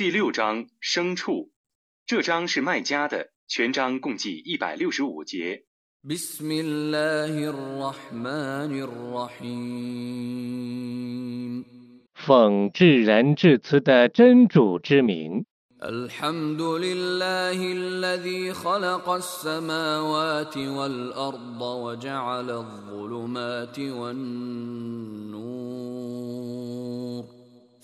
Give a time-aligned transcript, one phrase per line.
[0.00, 1.50] 第六章牲畜，
[2.06, 5.64] 这章是卖家的，全章共计一百六十五节。
[6.04, 9.64] بسم الله الرحمن الرحيم
[12.14, 15.44] 奉至仁至慈的真主之名，
[15.82, 25.36] الحمد لله الذي خلق السماوات والأرض وجعل الظلمات والنور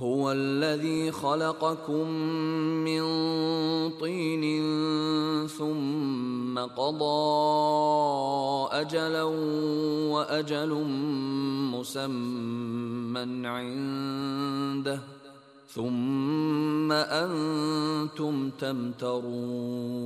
[0.00, 2.08] هو الذي خلقكم
[2.84, 3.02] من
[3.96, 4.44] طين
[5.46, 7.16] ثم قضى
[8.72, 9.22] اجلا
[10.12, 10.72] واجل
[11.72, 15.00] مسمى عنده
[15.68, 19.96] ثم انتم تمترون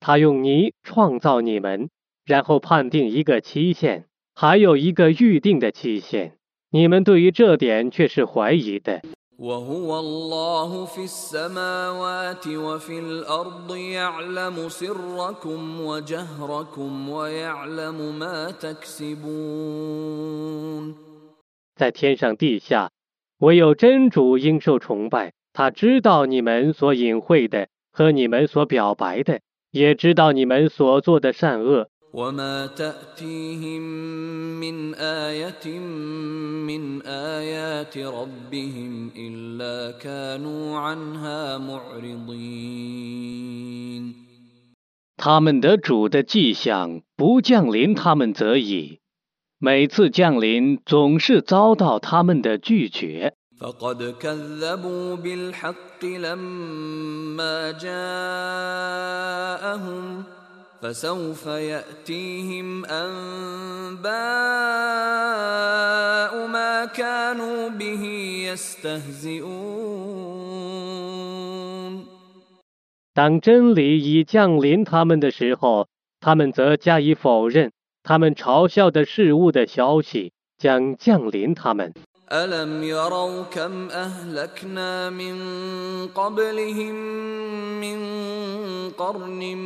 [0.00, 1.90] 他用泥创造你们，
[2.24, 6.38] 然后判定一个期限，还有一个预定的期限。
[6.72, 9.00] 你们对于这点却是怀疑的。
[9.38, 19.24] وهو الله في السماوات وفي الارض يعلم سركم وجهركم ويعلم ما تكسبون
[21.76, 22.90] 在天上地下，
[23.38, 25.32] 唯有真主应受崇拜。
[25.52, 31.88] 他知道你们所隐晦的和你们所表白的，也知道你们所做的善恶。
[32.12, 33.82] وما تاتيهم
[34.60, 35.78] من ايه
[36.64, 43.08] من ايات ربهم الا كانوا عنها معرضين
[45.18, 49.00] 他们的主的迹象不降临他们则已，
[49.58, 53.34] 每次降临总是遭到他们的拒绝。
[53.60, 58.64] فقد كذبوا بالحق لما جاءهم
[60.82, 64.08] فسوف ياتيهم انباء
[66.46, 68.02] ما كانوا به
[68.52, 69.78] يستهزئون
[73.14, 75.88] 当真理已降临他们的时候，
[76.20, 77.72] 他们则加以否认。
[78.04, 81.92] 他们嘲笑的事物的消息将降临他们。
[82.33, 85.37] ألم يروا كم أهلكنا من
[86.07, 86.95] قبلهم
[87.81, 87.99] من
[88.89, 89.57] قرن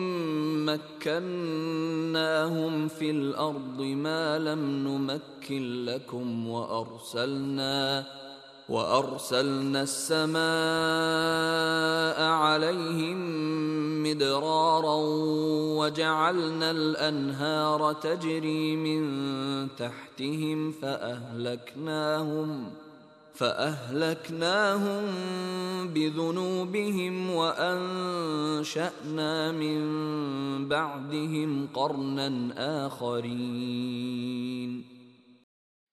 [1.06, 8.06] مكناهم في الأرض ما لم نمكن لكم وأرسلنا
[8.69, 10.43] وأرسلنا السماء
[12.23, 13.19] عليهم
[14.03, 14.97] مدرارا
[15.79, 19.03] وجعلنا الأنهار تجري من
[19.77, 22.71] تحتهم فأهلكناهم
[23.35, 25.03] فأهلكناهم
[25.89, 28.93] بذنوبهم وأنشأنا
[29.53, 29.79] من
[30.69, 32.53] بعدهم قرنا
[32.87, 34.43] آخرين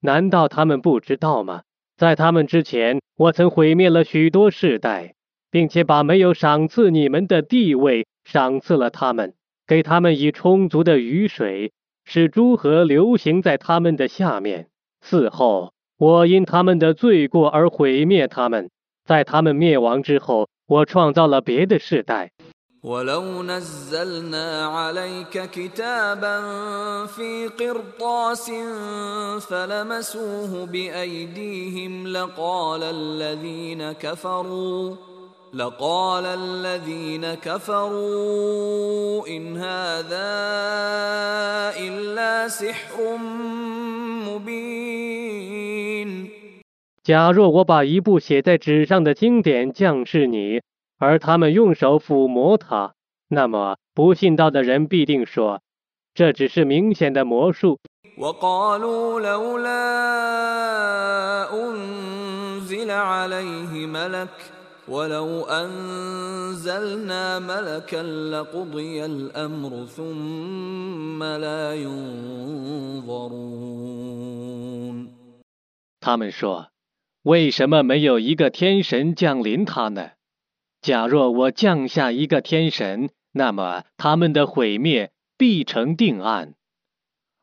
[0.02, 1.64] 难道他们不知道吗？
[1.97, 5.15] 在他们之前，我曾毁灭了许多世代，
[5.51, 9.35] 并且把没有赏赐你们的地位赏赐了他们，
[9.67, 11.73] 给他们以充足的雨水，
[12.05, 14.69] 使诸河流行在他们的下面。
[15.05, 18.71] 嗣后，我因他们的罪过而毁灭他们。
[19.05, 22.33] 在他们灭亡之后，我创造了别的世代。
[22.84, 26.42] ولو نزلنا عليك كتابا
[27.06, 28.52] في قرطاس
[29.50, 34.96] فلمسوه بايديهم لقال الذين كفروا
[35.54, 40.30] لقال الذين كفروا ان هذا
[41.78, 43.18] الا سحر
[44.28, 45.60] مبين
[47.04, 50.62] 假若我把一部写在纸上的经典降示你，
[51.04, 52.94] 而他们用手抚摸它，
[53.28, 55.62] 那么不信道的人必定说，
[56.14, 57.80] 这只是明显的魔术。
[58.18, 59.86] وقالوا لولا
[61.54, 64.30] انزل عليه ملك
[64.90, 73.00] ولو انزلنا ملكا لقضي الامر ثم لا ينظرون
[76.02, 76.72] 他们说，
[77.24, 80.12] 为什么没有一个天神降临他呢？
[80.84, 86.54] 假若我降下一个天神，那么他们的毁灭必成定案，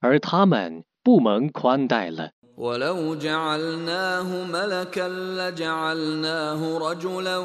[0.00, 2.31] 而他们不蒙宽待了。
[2.56, 7.38] ولو جعلناه ملكا لجعلناه رجلا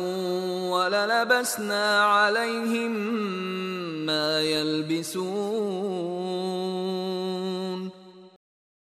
[0.72, 2.92] وللبسنا عليهم
[4.06, 5.92] ما يلبسون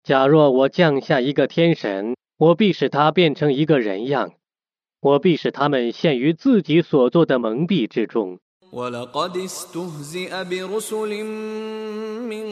[0.03, 4.33] 假若我降下一个天神，我必使他变成一个人样，
[5.03, 8.39] 我必使他们陷于自己所做的蒙蔽之中。
[8.73, 11.25] ولقد استهزئ برسل
[12.29, 12.47] من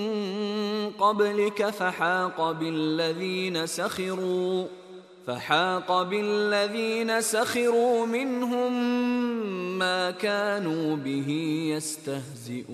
[0.91, 4.67] قبلك فحاق بالذين سخروا
[5.27, 8.73] فحاق بالذين سخروا منهم
[9.79, 11.29] ما كانوا به
[11.77, 12.67] يستهزئون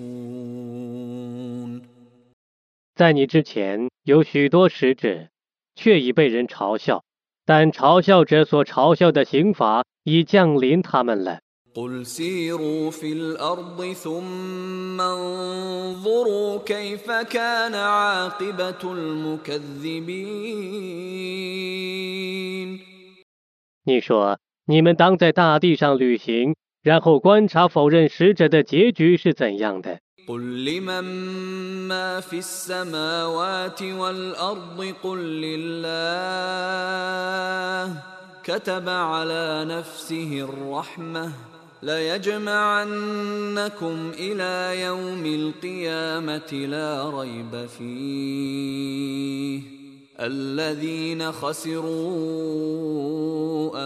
[2.95, 5.27] 在你之前有许多使者，
[5.75, 7.03] 却已被人嘲笑，
[7.47, 11.39] 但嘲笑者所嘲笑的刑罚已降临他们了。
[11.75, 20.09] قل سيروا في الارض ثم انظروا كيف كان عاقبه المكذبين
[23.85, 29.99] 你说，你们当在大地上旅行，然后观察否认使者的结局是怎样的。
[30.28, 31.04] قل لمن
[31.88, 35.88] ما في السماوات والارض قل لله
[38.44, 41.32] كتب على نفسه الرحمه
[41.82, 42.92] ليجمعنكم
[44.18, 49.62] إلى يوم القيامه لا ريب فيه
[50.20, 51.88] الذين خسروا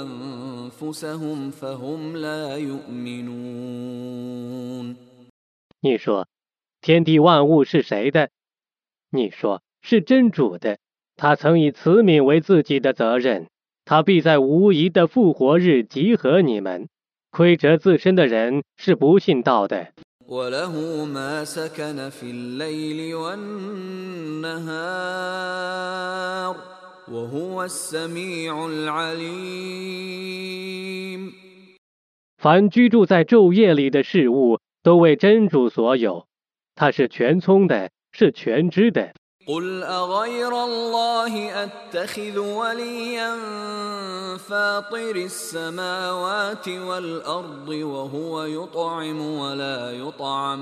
[0.03, 4.33] انفسهم فهم لا يؤمنون
[5.82, 6.28] 你说，
[6.82, 8.30] 天地万物是谁的？
[9.10, 10.78] 你说是真主的。
[11.16, 13.48] 他曾以慈悯为自己的责任，
[13.86, 16.90] 他必在无疑的复活日集合你们。
[17.32, 19.94] 亏折自身的人是不信道的。
[20.28, 24.58] وله ما سكن في الليل والنهار
[27.08, 29.98] وهو السميع العليم
[32.38, 36.28] 凡居住在昼夜里的事物， 都为真主所有。
[36.76, 39.14] 他是全聪的，是全知的。
[39.48, 43.32] قل أغير الله أتخذ وليا
[44.38, 50.62] فاطر السماوات والأرض وهو يطعم ولا يطعم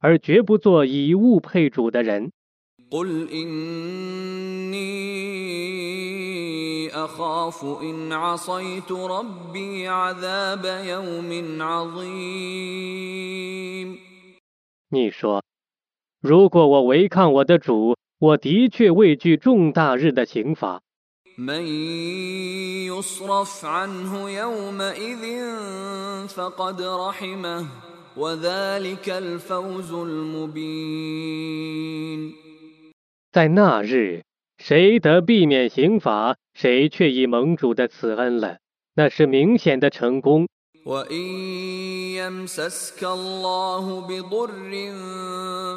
[0.00, 2.30] 而绝不做以物配主的人。
[2.90, 4.74] قل إني
[6.92, 12.64] أخاف إن عصيت ربي عذاب يوم عظيم
[14.90, 15.42] 你说，
[16.20, 20.80] 如果我违抗我的主，我的确畏惧重大日的刑罚。
[21.36, 21.66] من
[22.86, 25.24] يصرف عنه يومئذ
[26.28, 27.97] فقد رحمه وذلك الفوز المبين
[33.32, 34.22] 在那日，
[34.58, 38.58] 谁得避免刑罚，谁却已蒙主的慈恩了，
[38.94, 40.46] 那是明显的成功。
[40.84, 41.24] وإن
[42.20, 44.72] يمسسك الله بضر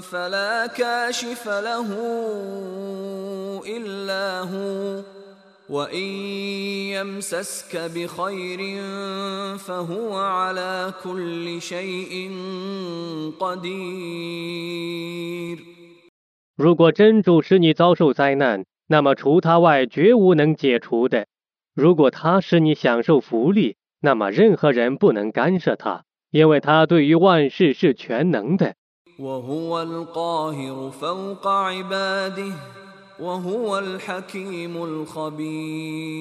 [0.02, 1.88] فلا كاشف له
[3.66, 5.02] إلا هو
[5.70, 6.08] وإن
[6.96, 8.60] يمسسك بخير
[9.58, 12.32] فهو على كل شيء
[13.40, 14.98] قدير
[16.56, 21.26] 如果真主使你遭受灾难，那么除他外绝无能解除的；
[21.76, 28.76] 如果他使你享受福利，那么任何人不能干涉他，因为他对于万事是全能的。
[33.22, 36.18] وهو القاهر فوق عباده وهو الحكيم الخبير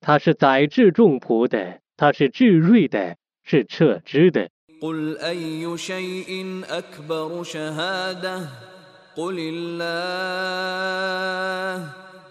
[0.00, 4.48] 他是宰制众仆的，他是智睿的，是撤知的。
[4.80, 8.48] قل أي شيء أكبر شهادة
[9.16, 9.94] قل الله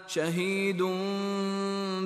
[0.06, 0.82] شهيد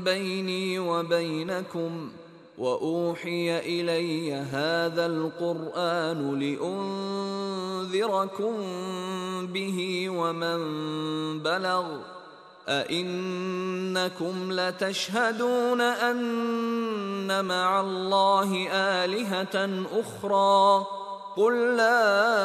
[0.04, 2.10] بيني وبينكم
[2.57, 6.39] وأوحي إلي هذا القرآن
[7.89, 8.55] لأنذركم
[9.47, 10.59] به ومن
[11.39, 11.85] بلغ
[12.69, 20.85] أئنكم لتشهدون أن مع الله آلهة أخرى
[21.35, 22.35] قل لا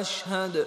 [0.00, 0.66] أشهد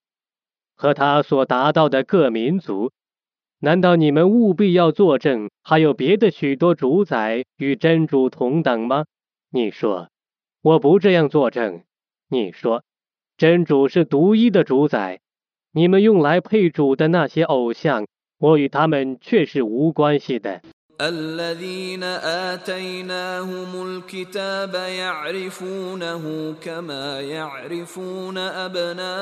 [0.81, 2.91] 和他所达到的各民族。
[3.59, 9.05] 难道你们务必要作证，还有别的许多主宰与真主同等吗？
[9.51, 10.09] 你说，
[10.63, 11.83] 我不这样作证。
[12.29, 12.83] 你说，
[13.37, 15.19] 真主是独一的主宰。
[15.71, 18.07] 你们用来配主的那些偶像，
[18.39, 20.63] 我与他们却是无关系的。
[21.00, 29.20] الذين آتيناهم الكتاب يعرفونه كما يعرفون أبناءهم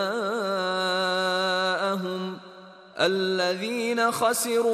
[3.01, 4.71] الذين خسروا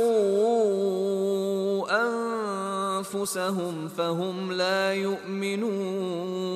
[2.99, 6.51] أنفسهم فهم لا يؤمنون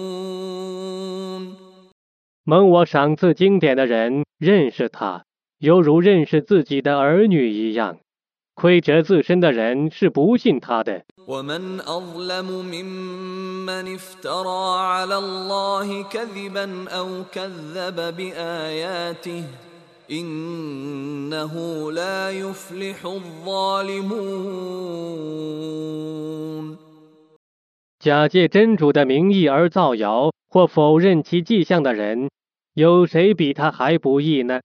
[2.47, 5.25] 蒙我赏赐经典的人认识他，
[5.59, 8.01] 犹如认识自己的儿女一样。
[8.59, 11.05] 亏折自身的人是不信他的。
[11.27, 19.45] ومن أظلم ممن افترى على الله كذبا أو كذب بآياته
[20.11, 21.53] إنه
[21.93, 24.25] لا يفلح الظالمون
[27.99, 32.29] 假借真主的名义而造谣或否认其迹象的人，
[32.75, 34.61] 有谁比他还不义呢？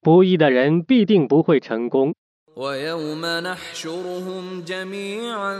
[0.00, 2.14] 不义的人必定不会成功。
[2.56, 5.54] ويوم نحشرهم جميعا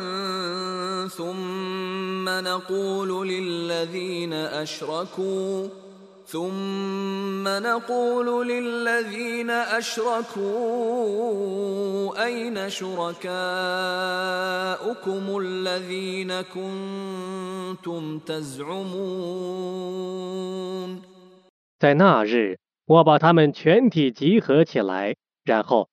[1.09, 5.69] ثم نقول للذين أشركوا
[6.26, 10.49] ثم نقول للذين أشركوا
[12.25, 13.28] أين شركاؤكم
[15.38, 19.49] الذين كنتم تزعمون
[21.78, 25.14] 在那日，我把他们全体集合起来，
[25.45, 25.88] 然后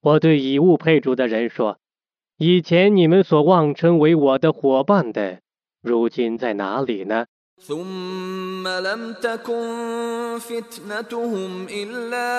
[0.00, 5.40] 我对以物配主的人说：“以前你们所妄称为我的伙伴的，
[5.82, 7.26] 如今在哪里呢？”
[7.58, 12.36] ثم لم تكن فتنتهم إلا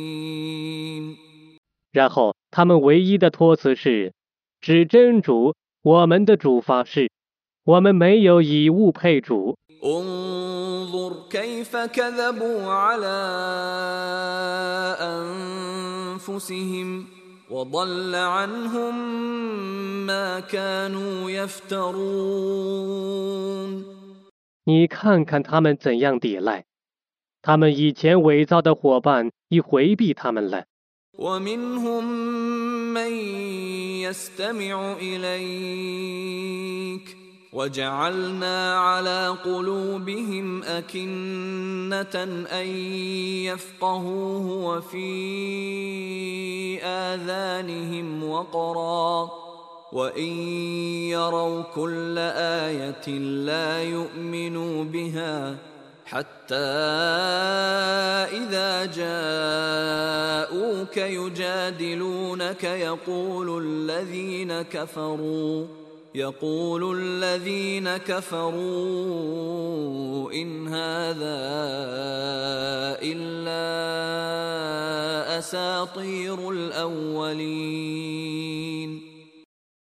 [1.92, 4.12] 然后他们唯一的托辞是：“
[4.60, 7.10] 指真主，我们的主发誓，
[7.64, 9.56] 我们没有以物配主。
[9.82, 13.18] انظر كيف كذبوا على
[16.20, 17.06] أنفسهم
[17.50, 18.94] وضل عنهم
[20.06, 22.60] ما كانوا يفترون
[24.64, 26.66] 你看看他们怎样抵赖，
[27.40, 30.64] 他们以前伪造的伙伴已回避他们了。
[31.18, 32.04] ومنهم
[32.92, 33.12] من
[34.04, 36.10] يستمع إليك
[37.55, 42.15] وجعلنا على قلوبهم أكنة
[42.51, 42.67] أن
[43.47, 45.07] يفقهوه وفي
[46.83, 49.29] آذانهم وقرا.
[49.91, 50.33] وإن
[51.15, 52.15] يروا كل
[52.67, 53.07] آية
[53.47, 55.55] لا يؤمنوا بها
[56.05, 56.55] حتى
[58.35, 65.84] إذا جاءوك يجادلونك يقول الذين كفروا.
[66.14, 68.60] يقول الذين كفروا
[70.32, 71.38] إن هذا
[73.02, 73.66] إلا
[75.38, 77.90] أساطير الأولين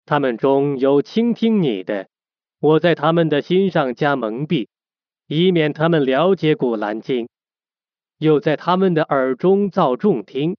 [0.04, 2.08] 他们中有倾听你的，
[2.60, 4.66] 我在他们的心上加蒙蔽，
[5.28, 7.26] 以免他们了解古兰经；
[8.18, 10.58] 又在他们的耳中造众听，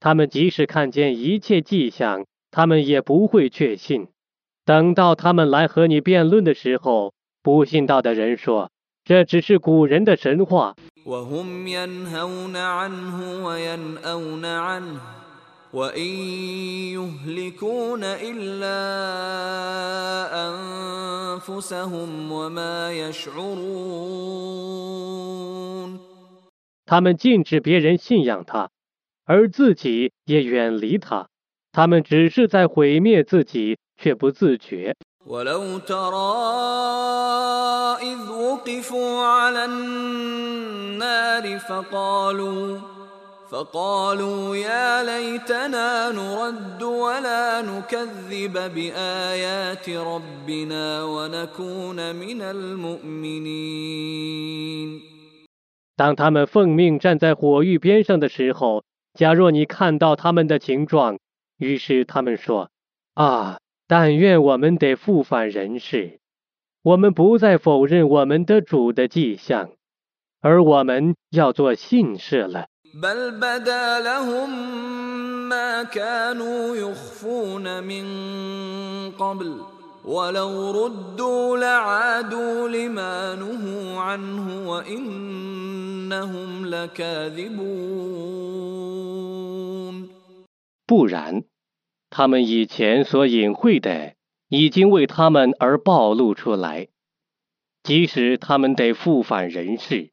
[0.00, 4.08] 他们即使看见一切迹象，他们也不会确信。
[4.67, 8.69] 等到他们来和你辩论的时候不信道的人说
[9.05, 10.75] 这只是古人的神话。
[26.85, 28.69] 他们禁止别人信仰他
[29.23, 31.29] 而自己也远离他。
[31.71, 34.94] 他们只是在毁灭自己却不自觉。
[35.26, 36.32] ولو ترى
[38.02, 42.78] إذ وقفوا على النار فقالوا
[43.50, 53.82] فقالوا يا ليتنا نرد ولا نكذب بآيات ربنا ونكون من المؤمنين
[55.96, 58.82] 当他们奉命站在火域边上的时候，
[59.14, 61.18] 假若你看到他们的情状，
[61.58, 66.20] 于是他们说：“啊， 但愿我们得复返人世，
[66.82, 69.70] 我们不再否认我们的主的迹象，
[70.40, 72.66] 而我们要做信士了。
[72.94, 74.50] بل بدا لهم
[75.48, 78.04] ما كانوا يخفون من
[79.12, 79.60] قبل
[80.04, 87.62] ولو ردوا لعادوا لما نهوا عنه وانهم لكاذبون
[90.86, 91.44] 不然，
[92.16, 94.14] 他们以前所隐晦的
[94.48, 96.88] 已经为他们而暴露出来。
[97.82, 100.10] 即使他们得复返人世，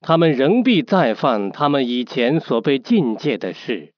[0.00, 3.92] 他们仍必再犯他们以前所被禁戒的事。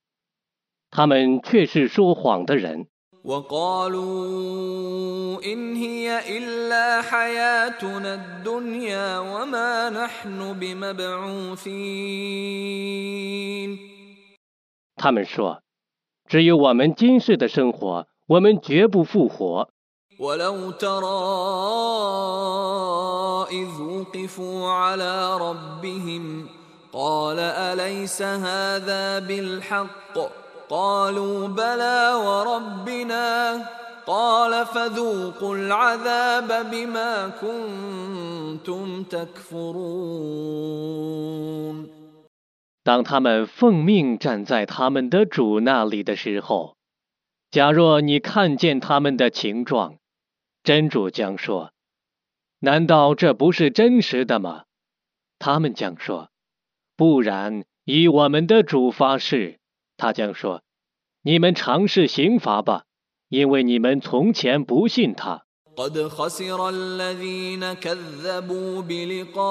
[0.90, 2.86] 他们却是说谎的人。
[3.24, 11.78] وقالوا ان هي الا حياتنا الدنيا وما نحن بمبعوثين
[14.96, 15.62] 他们说：“
[16.28, 19.68] 只有我们今世的生活，我们绝不复活。
[20.20, 21.20] ولو ترى
[23.50, 26.46] إذ وقفوا على ربهم
[26.92, 30.18] قال أليس هذا بالحق
[30.68, 33.66] قالوا بلى وربنا
[34.06, 41.97] قال فذوقوا العذاب بما كنتم تكفرون ”
[42.89, 46.75] 当他们奉命站在他们的主那里的时候，
[47.51, 49.99] 假若你看见他们的情状，
[50.63, 51.71] 真主将说
[52.57, 54.63] ：“难道这不是真实的吗？”
[55.37, 56.31] 他们将说
[56.97, 59.59] ：“不然，以我们的主发誓。”
[59.95, 60.63] 他将说
[61.21, 62.85] ：“你们尝试刑罚吧，
[63.27, 65.45] 因为你们从前不信他。
[65.79, 69.41] قد خسر الذين كذبوا بلقاء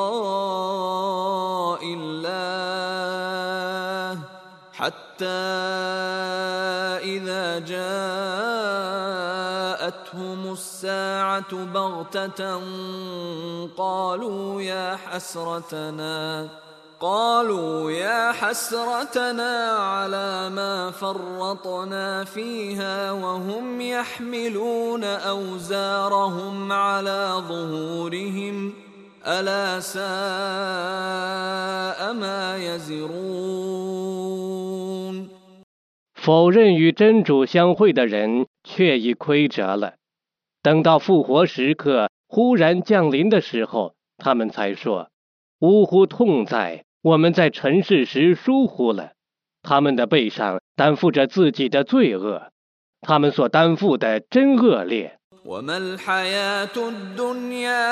[1.85, 2.99] الله
[4.73, 5.25] حتى
[7.17, 8.13] إذا جاءتهم
[10.53, 12.61] الساعة بغتة
[13.77, 16.49] قالوا يا حسرتنا
[17.00, 28.74] قالوا يا حسرتنا على ما فرطنا فيها وهم يحملون اوزارهم على ظهورهم
[29.26, 30.04] الا ساء
[32.14, 34.24] ما يزرون
[36.14, 39.96] 否认与真主相会的人却已亏折了。
[40.62, 46.86] 等到复活时刻忽然降临的时候，他们才说：“呜呼，痛哉！
[47.02, 49.12] 我们在尘世时疏忽了。”
[49.64, 52.52] 他们的背上担负着自己的罪恶，
[53.02, 55.20] 他们所担负的真恶劣。
[55.46, 57.84] وما الحياة الدنيا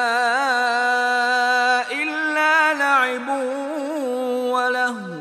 [1.91, 3.27] إلا لعب
[4.53, 5.11] ولهو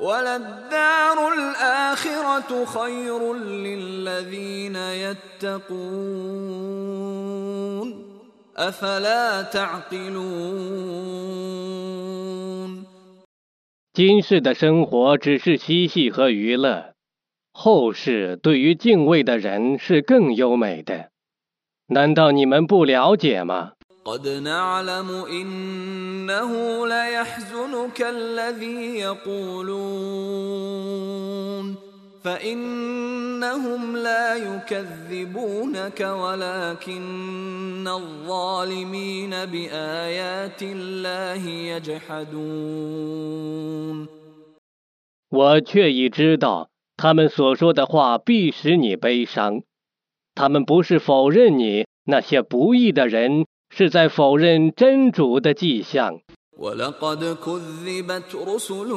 [0.00, 5.62] وللدار الآخرة خير للذين يتقون
[8.56, 10.82] أفلا تعقلون
[13.96, 16.94] 今世的生活只是嬉戏和娱乐，
[17.52, 21.10] 后世对于敬畏的人是更优美的。
[21.88, 23.72] 难道你们不了解吗？
[24.04, 30.32] قد نعلم إنه ليحزنك الذي يقولون
[32.26, 42.92] فإنهم لا يكذبونك ولكن الظالمين بآيات الله يجحدون
[45.30, 49.62] 我却已知道，他们所说的话必使你悲伤。
[50.34, 56.20] 他们不是否认你，那些不义的人是在否认真主的迹象。
[56.57, 58.87] ولقد كذبت رسل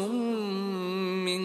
[1.28, 1.42] من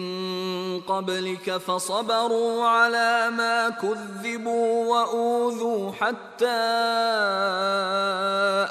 [0.80, 6.46] قبلك فصبروا على ما كذبوا وأوذوا حتى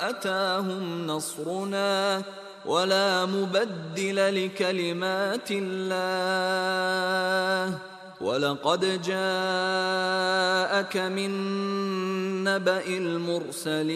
[0.09, 2.21] أتاهم نصرنا
[2.65, 5.95] ولا مبدل لكلمات الله.
[8.21, 11.31] ولقد جاءك من
[12.43, 13.95] نبأ المرسلين.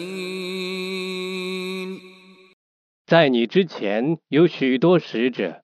[3.10, 5.62] 在你之前有许多使者，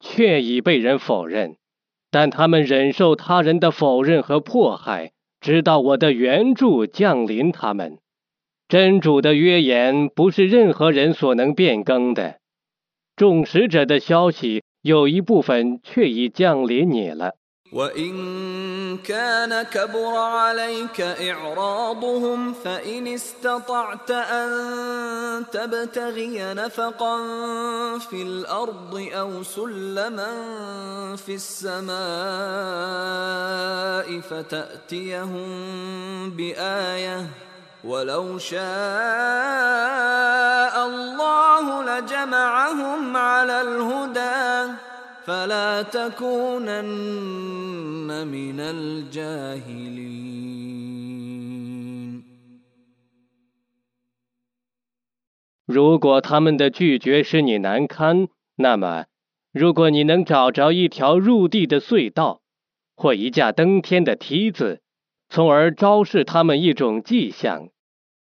[0.00, 1.56] 却已被人否认，
[2.10, 7.98] 但他们忍受他人的否认和迫害，直到我的援助降临他们。
[8.68, 12.38] 真主的约言不是任何人所能变更的。
[13.16, 17.34] 众使者的消息有一部分却已降临你了。
[17.72, 27.18] وإن كان كبر عليك إعراضهم فإن استطعت أن تبتغي نفقا
[27.98, 30.26] في الأرض أو سلما
[31.16, 31.88] في السماء
[34.20, 35.50] فتأتيهم
[36.30, 37.26] بآية
[37.84, 38.58] ولو شاء
[40.86, 44.87] الله لجمعهم على الهدى
[45.27, 46.87] فلا تكونن
[48.27, 50.03] من الجاهلين
[55.65, 59.05] 如果他们的拒绝使你难堪，那么，
[59.53, 62.41] 如果你能找着一条入地的隧道，
[62.95, 64.81] 或一架登天的梯子，
[65.29, 67.69] 从而昭示他们一种迹象，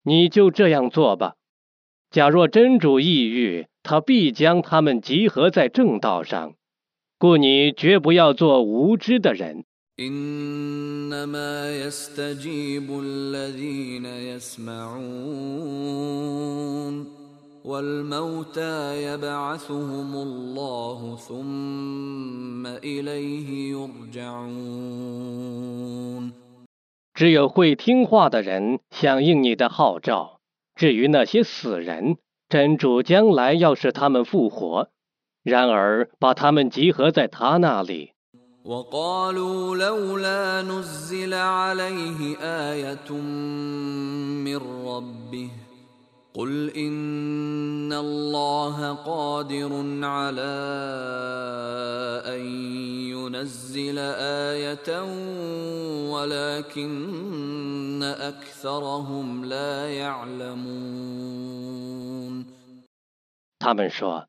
[0.05, 1.35] 你就这样做吧。
[2.11, 6.55] 假若真主抑郁，他必将他们集合在正道上。
[7.19, 9.65] 故你绝不要做无知的人。
[10.01, 15.07] إنما يستجيب الذين يسمعون
[17.65, 25.13] والموتى يبعثهم الله ثم إليه يرجعون
[27.15, 30.41] 只有会听话的人响应你的号召。
[30.75, 32.17] 至于那些死人，
[32.49, 34.89] 真主将来要使他们复活。
[35.47, 38.13] 然而，把他们集合在他那里。
[38.65, 45.51] وقالوا لولا نزل عليه آية من ربه
[46.35, 49.73] قل إن الله قادر
[50.07, 50.55] على
[52.25, 52.41] أن
[53.11, 55.03] ينزل آية
[56.13, 60.93] ولكن أكثرهم لا يعلمون
[63.59, 64.29] 他们说。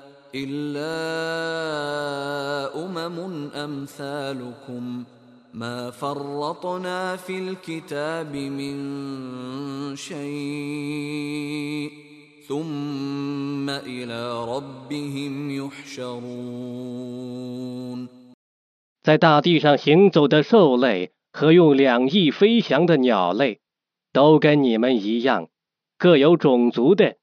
[2.84, 5.04] أمم أمثالكم
[5.54, 8.76] ما فرطنا في الكتاب من
[9.96, 11.90] شيء
[12.48, 16.86] ثم إلى ربهم يحشرون
[19.02, 23.60] 在大地上行走的兽类和用两翼飞翔的鸟类，
[24.12, 25.48] 都跟你们一样，
[25.96, 27.16] 各有种族的。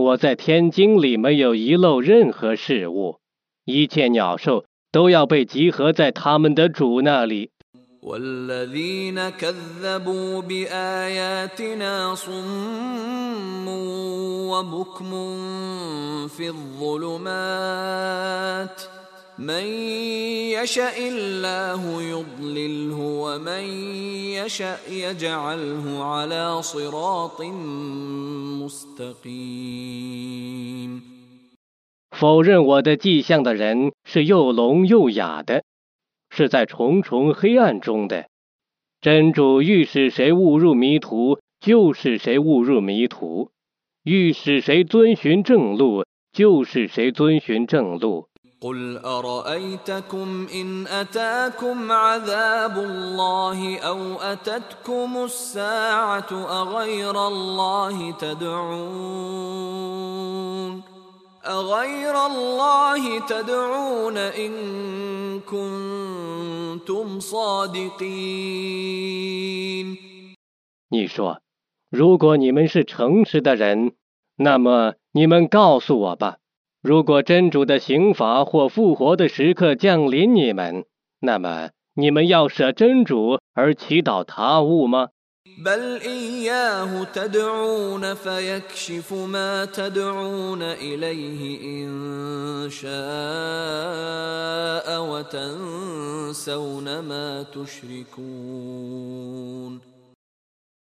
[0.00, 3.18] 我在天经里没有遗漏任何事物，
[3.66, 7.50] 一切鸟兽都要被集合在他们的主那里。
[19.39, 19.65] من
[20.51, 23.63] يشاء الله يضلله ومن
[24.39, 27.41] يشاء يجعله على صراط
[28.63, 30.15] مستقيم
[32.11, 35.65] 否认我的迹象的人是又聋又哑的，
[36.29, 38.27] 是在重重黑暗中的。
[39.01, 43.49] 真主欲使谁误入迷途，就使谁误入迷途；
[44.03, 48.28] 欲使谁遵循正路，就使谁遵循正路。
[48.61, 59.75] قل أرأيتكم إن أتاكم عذاب الله أو أتتكم الساعة أغير الله تدعون
[61.45, 64.51] أغير الله تدعون إن
[65.45, 68.65] كنتم صادقين
[70.89, 71.41] 你说，
[71.91, 73.93] 如果你们是诚实的人，
[74.37, 76.37] 那么你们告诉我吧。
[76.82, 80.86] 如果真主的刑罚或复活的时刻降临你们，
[81.20, 85.08] 那么你们要舍真主而祈祷他物吗？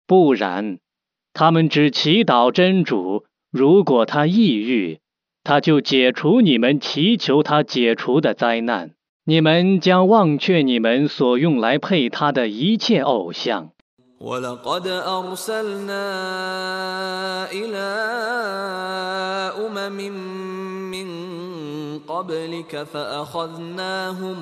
[0.08, 0.80] 不然，
[1.34, 3.26] 他们只祈祷真主。
[3.52, 5.02] 如果他抑郁。
[5.43, 8.93] 他就解除你们祈求他解除的灾难，
[9.25, 13.71] 你们将忘却你们所用来配他的一切偶像。
[22.85, 24.37] فأخذناهم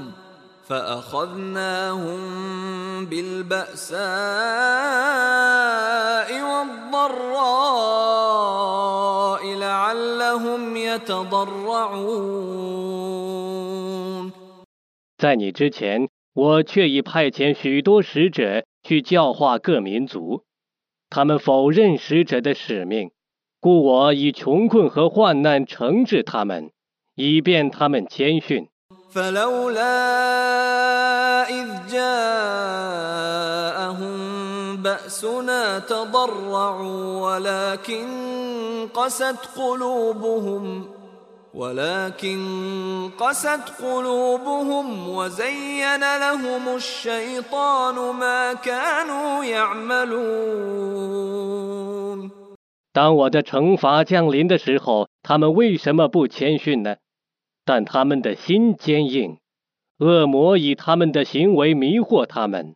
[3.11, 3.99] بالبأساء
[6.51, 7.43] والضراء
[9.57, 12.33] لعلهم يتضرعون
[15.19, 20.45] 在你之前，我却已派遣许多使者去教化各民族，
[21.11, 23.11] 他们否认使者的使命，
[23.61, 26.71] 故我以穷困和患难惩治他们，
[27.15, 28.69] 以便他们谦逊。
[29.15, 29.95] فلولا
[31.49, 33.53] إذ جاءهم
[34.77, 38.09] بأسنا تضرعوا ولكن
[38.95, 40.87] قست قلوبهم
[41.55, 42.41] ولكن
[43.19, 51.03] قست قلوبهم وزين لهم الشيطان ما كانوا يعملون
[52.95, 56.97] 当我的惩罚降临的时候，他们为什么不谦逊呢？
[57.67, 59.38] 但他们的心坚硬，
[59.99, 62.75] 恶魔以他们的行为迷惑他们。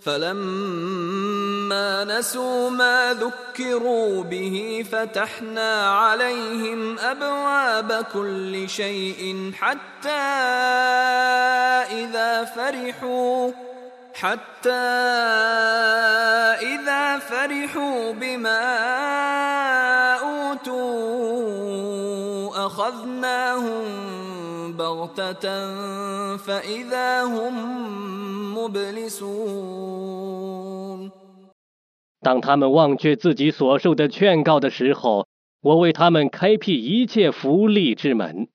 [0.00, 10.08] فلما نسوا ما ذكروا به فتحنا عليهم ابواب كل شيء حتى
[12.02, 13.50] اذا فرحوا
[14.14, 14.70] حتى
[16.62, 18.64] اذا فرحوا بما
[20.28, 21.26] اوتوا
[22.66, 23.86] اخذناهم
[24.76, 27.54] بغته فاذا هم
[28.54, 29.98] مبلسون
[32.20, 35.28] 当他们忘却自己所受的劝告的时候，
[35.62, 38.48] 我为他们开辟一切福利之门，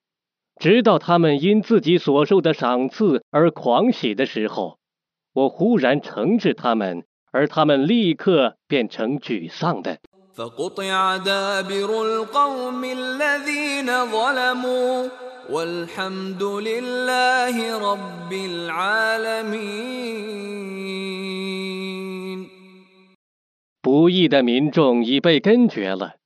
[0.59, 4.77] 直到他们因自己所受的赏赐而狂喜的时候，
[5.33, 9.97] 我忽然惩治他们，而他们立刻变成沮丧的。
[10.35, 15.09] فقطع دابر القوم الذين ظلموا
[23.80, 26.16] 不义的民众已被根绝了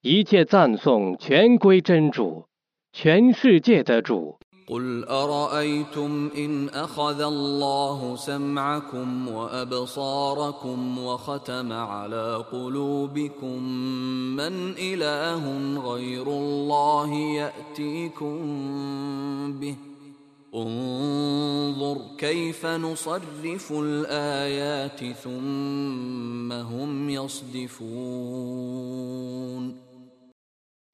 [0.00, 2.48] 一切赞颂全归真主
[2.92, 4.40] 全世界的主。
[4.67, 13.63] قل ارايتم ان اخذ الله سمعكم وابصاركم وختم على قلوبكم
[14.35, 15.43] من اله
[15.79, 18.37] غير الله ياتيكم
[19.59, 19.75] به
[20.55, 28.57] انظر كيف نصرف الايات ثم هم يصدفون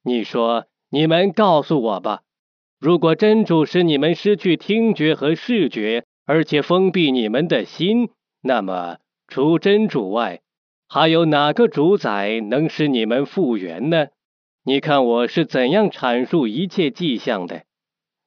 [0.04, 2.24] 你说，你们告诉我吧，
[2.81, 8.11] 如果真主使你们失去听觉和视觉，而且封闭你们的心，
[8.41, 10.41] 那么除真主外，
[10.89, 14.07] 还有哪个主宰能使你们复原呢？
[14.63, 17.65] 你看我是怎样阐述一切迹象的。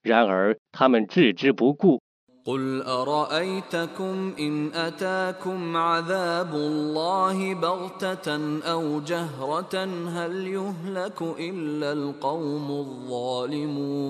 [0.01, 2.01] 然而他们置之不顾。
[2.46, 9.84] قل ارايتكم ان اتاكم عذاب الله بغته او جهره
[10.16, 14.06] هل يهلك الا القوم الظالمون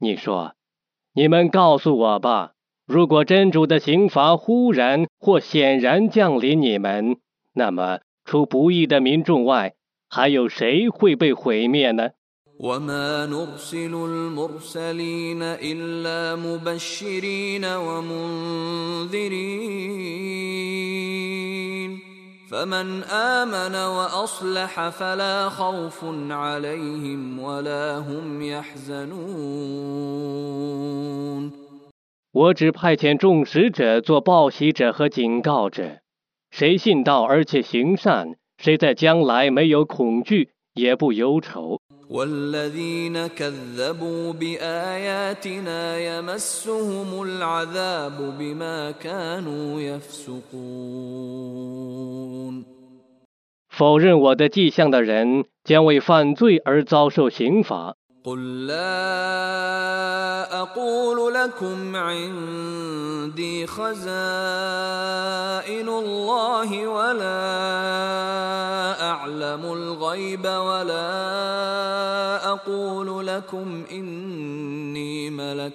[0.00, 0.54] 你说，
[1.12, 2.52] 你们告诉我吧，
[2.86, 7.18] 如果真主的刑罚忽然或显然降临你们，
[7.52, 9.74] 那么除不义的民众外，
[10.08, 12.12] 还有谁会被毁灭呢？
[12.60, 19.28] وما نرسل المرسلين الا مبشرين ومنذرين
[22.50, 29.88] فمن امن واصلح فلا خوف عليهم ولا هم يحزنون
[32.32, 36.00] 我只派遣众使者做报喜者和警告者，
[36.50, 41.80] 谁信道而且行善，谁在将来没有恐惧，也不忧愁。
[42.08, 51.18] والذين كذبوا باياتنا يمسهم العذاب بما كانوا يفسقون
[53.68, 57.96] 否认我的迹象的人，将为犯罪而遭受刑罚。
[58.25, 63.99] قل لا أقول لكم عندي خزائن
[65.89, 67.41] الله ولا
[69.11, 71.05] اعلم الغيب ولا
[72.51, 75.73] أقول لكم اني ملك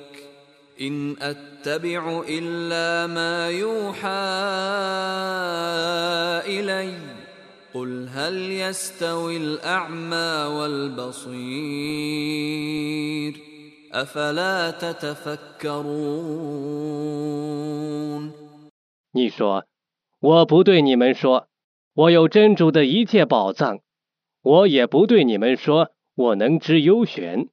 [0.81, 4.09] ان اتبع الا ما يوحى
[6.49, 7.18] الي
[7.74, 11.44] قل هل يستوي الاعمى والبصير
[13.92, 16.04] افلا تتفكرون
[19.12, 19.66] 你说，
[20.20, 21.48] 我不对你们说，
[21.94, 23.78] 我有真主的一切宝藏；
[24.42, 27.50] 我也不对你们说，我能知幽玄。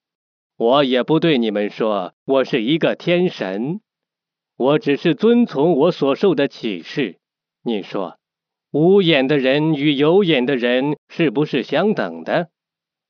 [0.56, 3.80] 我也不对你们说我是一个天神，
[4.56, 7.18] 我只是遵从我所受的启示。
[7.62, 8.18] 你说，
[8.74, 12.48] 无眼的人与有眼的人是不是相等的？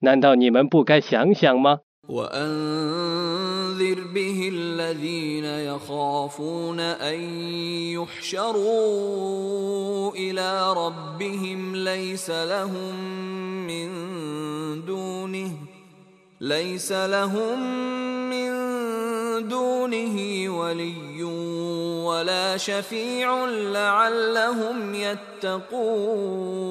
[0.00, 1.80] 难道你们不该想想吗？
[2.08, 7.20] وأنذر به الذين يخافون أن
[7.94, 9.20] يحشروا
[10.16, 12.94] إلى ربهم ليس لهم
[13.66, 13.88] من
[14.84, 15.73] دونه
[16.44, 17.60] ليس لهم
[18.30, 18.50] من
[19.48, 20.16] دونه
[20.48, 21.22] ولي
[22.04, 26.70] ولا شفيع لعلهم يتقون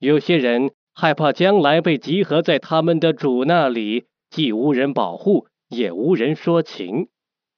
[0.00, 7.08] 有些人害怕将来被集合在他们的主那里，既无人保护，也无人说情。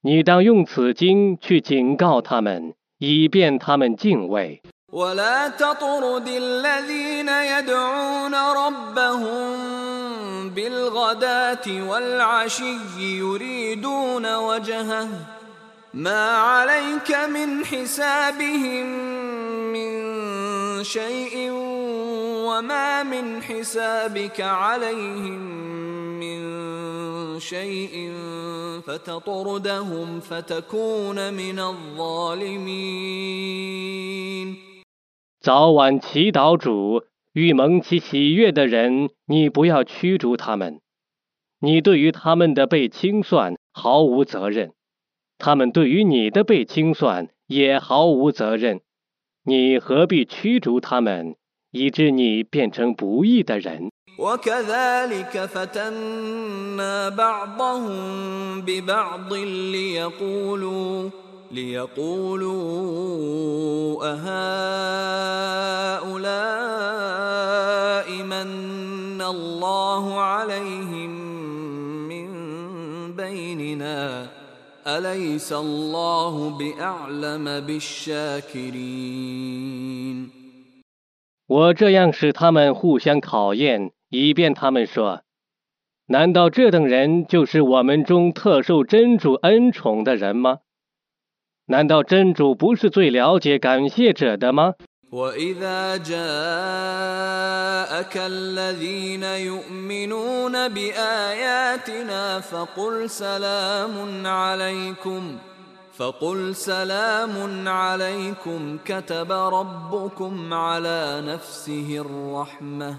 [0.01, 4.61] 你当用此经去警告他们，以便他们敬畏。
[4.92, 9.58] ولا تطرد الذين يدعون ربهم
[10.50, 15.08] بالغداة والعشي يريدون وجهه.
[15.94, 18.86] ما عليك من حسابهم
[19.72, 21.50] من شيء
[22.44, 25.40] وما من حسابك عليهم
[26.20, 26.40] من
[27.40, 28.12] شيء
[28.86, 32.72] فتطردهم فتكون من الظالمين.
[35.41, 40.81] 早晚祈祷主与蒙其喜悦的人，你不要驱逐他们。
[41.59, 44.73] 你对于他们的被清算毫无责任，
[45.37, 48.81] 他们对于你的被清算也毫无责任。
[49.43, 51.35] 你何必驱逐他们，
[51.71, 53.89] 以致你变成不义的人？
[54.19, 61.09] وكذلك فتنا بعضهم ببعض ليقولوا
[61.51, 62.53] ليقولوا
[64.03, 64.47] أهؤلاء
[68.23, 71.09] من الله عليهم
[72.09, 72.27] من
[73.15, 74.27] بيننا
[74.87, 78.77] أليس الله بأعلم بالشاكرين
[81.47, 85.21] 我这样使他们互相考验，以便他们说：
[86.07, 90.59] 难道这等人就是我们中特受真主恩宠的人吗？
[91.71, 94.75] 难道真主不是最了解感谢者的吗？
[95.11, 96.17] وإذا جاءك
[98.17, 105.37] الذين يؤمنون بآياتنا فقل سلام عليكم
[105.93, 112.97] فقل سلام عليكم كتب ربكم على نفسه الرحمة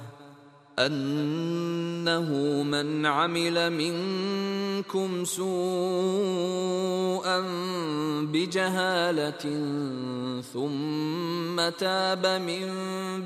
[0.79, 5.49] أنه من عمل منكم سوءا
[8.33, 9.45] بجهالة
[10.41, 12.67] ثم تاب من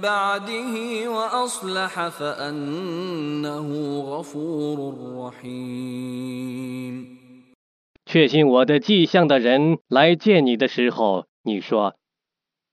[0.00, 0.74] بعده
[1.10, 3.68] وأصلح فأنه
[4.00, 4.78] غفور
[5.18, 6.96] رحيم
[8.06, 11.92] 确信我的迹象的人来见你的时候，你说：“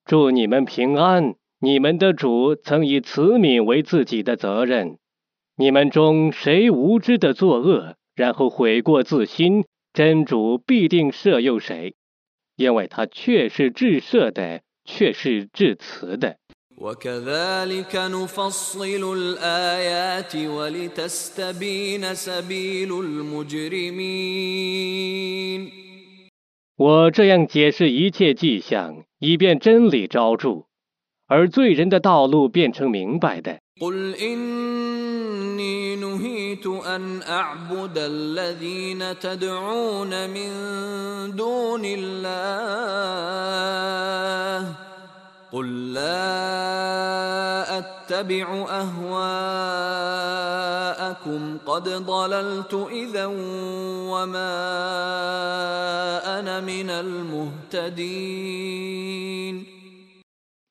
[0.05, 1.35] 祝你们平安。
[1.63, 4.97] 你们的主曾以慈悯为自己的责任。
[5.57, 11.95] 你们中谁无知的作恶，然后悔过自新，真主必定赦宥谁，
[12.55, 16.37] 因为他确是至赦的，确是至慈的。”
[16.79, 24.01] وكذلك نفصل الآيات ولتستبين سبيل المجرمين
[26.77, 30.67] 我这样解释一切迹象，以便真理昭着，
[31.27, 33.59] 而罪人的道路变成明白的。
[33.79, 40.49] قل إني نهيت أن أعبد الذين تدعون من
[41.35, 42.99] دون الله
[45.51, 49.17] قل لا أتبع أهواءكم
[51.65, 53.25] قد ضللت إذا
[54.11, 54.59] وما
[56.39, 58.19] أنا من المهتدين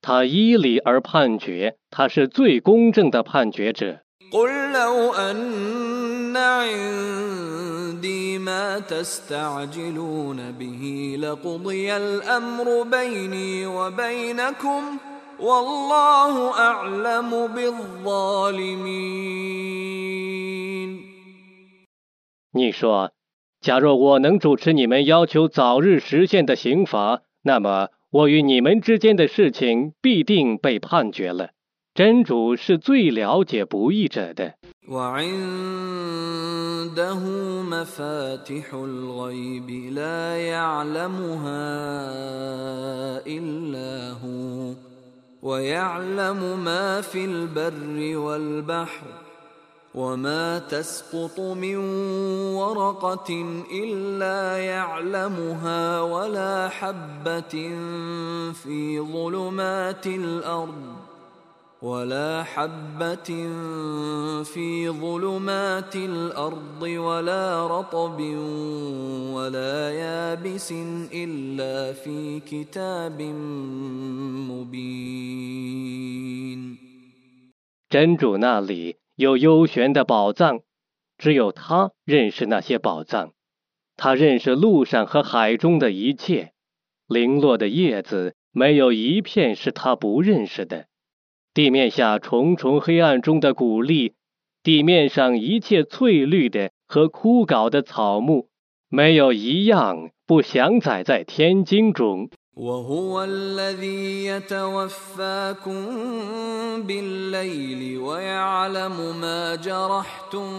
[0.00, 4.00] 他依理而判决，他是最公正的判决者。
[4.32, 14.98] قل لو أن عندي ما تستعجلون به لقضي الأمر بيني وبينكم
[15.38, 18.94] والله أعلم بالظالمين
[22.52, 23.12] 你说，
[23.60, 31.50] 假若我能主持你们要求早日实现的刑罚，那么 我与你们之间的事情必定被判决了。
[31.94, 34.54] 真主是最了解不义者的。
[34.88, 35.24] وعنده
[37.62, 41.62] مفاتح الغيب لا يعلمها
[43.26, 44.74] إلا هو
[45.42, 49.17] ويعلم ما في البر والبحر
[49.98, 51.76] وما تسقط من
[52.54, 53.30] ورقة
[53.70, 57.54] إلا يعلمها ولا حبة
[58.52, 61.04] في ظلمات الأرض
[61.82, 63.30] ولا حبة
[64.44, 68.20] في ظلمات الأرض ولا رطب
[69.36, 70.72] ولا يابس
[71.12, 73.22] إلا في كتاب
[74.50, 75.74] مبين
[77.90, 80.61] 真主那里 有幽玄的宝藏，
[81.17, 83.33] 只有他认识那些宝藏。
[83.97, 86.53] 他认识路上和海中的一切，
[87.05, 90.85] 零落的叶子没有一片是他不认识的。
[91.53, 94.13] 地面下重重黑暗中的谷粒，
[94.63, 98.47] 地面上一切翠绿的和枯槁的草木，
[98.87, 102.29] 没有一样不详载在天经中。
[102.59, 105.85] وهو الذي يتوفاكم
[106.83, 110.49] بالليل ويعلم ما جرحتم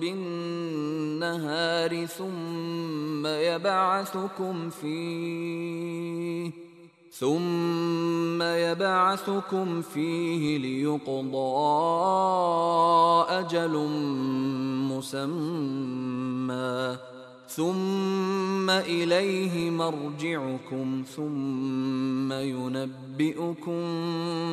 [0.00, 6.50] بالنهار ثم يبعثكم فيه
[7.10, 11.54] ثم يبعثكم فيه ليقضى
[13.30, 13.88] أجل
[14.90, 16.96] مسمى
[17.53, 23.79] ثم إليه مرجعكم ثم ينبئكم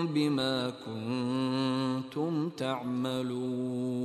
[0.06, 3.96] بما كنتم تعملون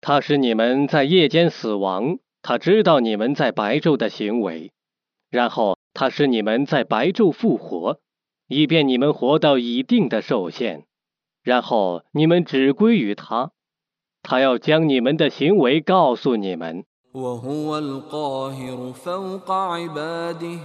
[0.00, 4.72] 他使你们在夜间死亡，他知道你们在白昼的行为，
[5.30, 8.00] 然后他使你们在白昼复活，
[8.48, 10.86] 以便你们活到一定的寿限，
[11.44, 13.52] 然后你们只归于他，
[14.26, 16.84] 他要将你们的行为告诉你们。
[17.14, 20.58] وهو القاهر فوق عباده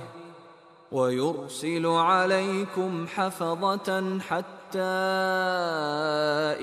[0.91, 4.79] ويرسل عليكم حفظة حتى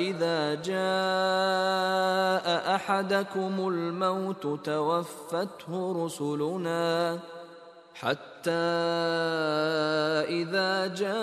[0.08, 7.18] إذا جاء أحدكم الموت توفته رسلنا
[7.98, 8.50] حتى
[10.28, 11.14] إذا جاء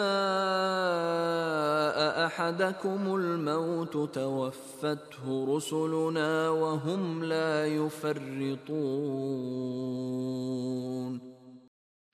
[2.26, 8.82] أحدكم الموت توفته رسلنا وهم لا يفرطون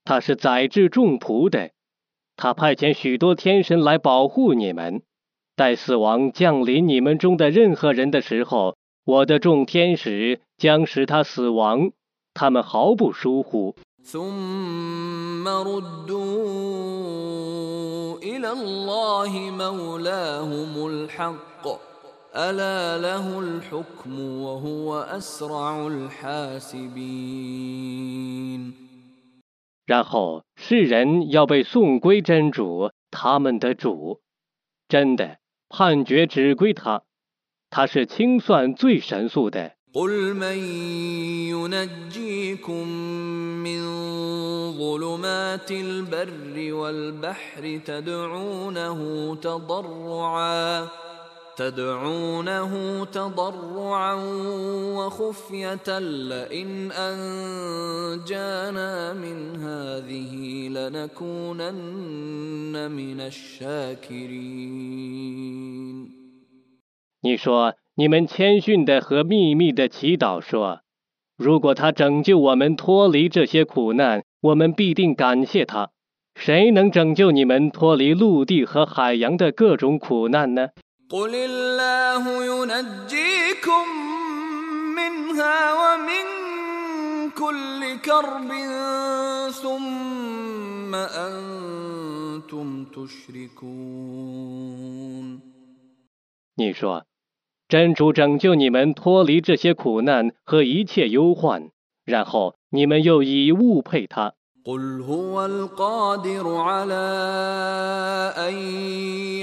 [0.03, 1.69] 他是宰制众仆的，
[2.35, 5.01] 他派遣许多天神来保护你们。
[5.55, 8.75] 待死亡降临你们中的任何人的时候，
[9.05, 11.91] 我的众天使将使他死亡，
[12.33, 13.75] 他们毫不疏忽。
[14.03, 16.27] ثم ردوا
[18.23, 21.67] إلى الله مولاهم الحق
[22.35, 27.07] ألا له الحكم وهو أسرع الحاسبين
[29.85, 34.21] 然后世人要被送归真主，他们的主。
[34.89, 35.39] 真的，
[35.69, 37.03] 判决只归他，
[37.69, 39.73] 他是清算最神速的。
[39.94, 40.58] قل من
[41.52, 42.88] ينجيكم
[43.62, 43.82] من
[44.78, 50.88] ظلمات البر والبحر تدعونه تضرعا
[51.56, 54.14] تدعونه تضرعا
[54.96, 58.32] وخفية لئن أنجانا
[59.12, 62.10] من هذه لنكونن
[62.90, 64.92] من الشاكرين
[67.24, 70.80] 你说，你们谦逊的和秘密的祈祷说
[71.36, 75.90] 如果他拯救我们脱离这些苦难我们必定感谢他。
[76.34, 80.70] 谁能拯救你们脱离陆地和海洋的各种苦难呢？
[96.54, 97.04] 你说
[97.71, 101.69] 真主拯救你们脱离这些苦难和一切忧患，
[102.05, 104.33] 然后你们又以物配他。
[104.67, 107.07] قل هو القادر على
[108.35, 108.53] ان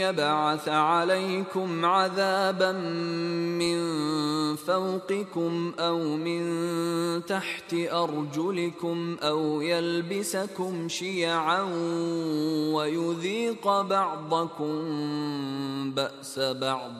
[0.05, 2.72] يبعث عليكم عذابا
[3.61, 3.76] من
[4.57, 6.40] فوقكم او من
[7.24, 11.62] تحت ارجلكم او يلبسكم شيعا
[12.74, 14.74] ويذيق بعضكم
[15.90, 16.92] باس بعض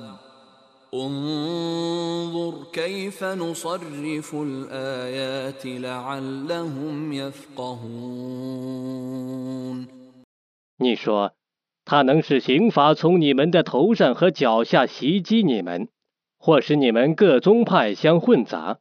[0.95, 8.55] انظر كيف نصرف الايات لعلهم يفقهون
[10.77, 11.33] 你说，
[11.85, 15.89] 他能使刑罚从你们的头上和脚下袭击你们，
[16.39, 18.79] 或使你们各宗派相混杂，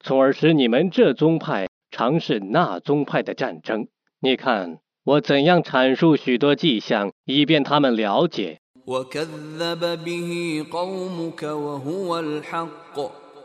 [0.00, 3.88] 从而使你们这宗派尝试那宗派的战争。
[4.20, 8.60] 你看我怎样阐述许多迹象，以便他们了解。
[8.86, 12.96] وكذب به قومك وهو الحق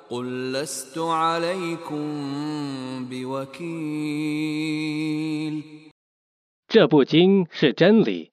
[0.10, 2.06] قل لست عليكم
[3.10, 4.36] بوكيل
[6.68, 8.32] 这部经是真理，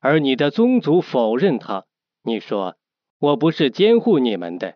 [0.00, 1.84] 而你的宗族否认它。
[2.22, 2.76] 你说
[3.20, 4.74] 我不是监护你们的。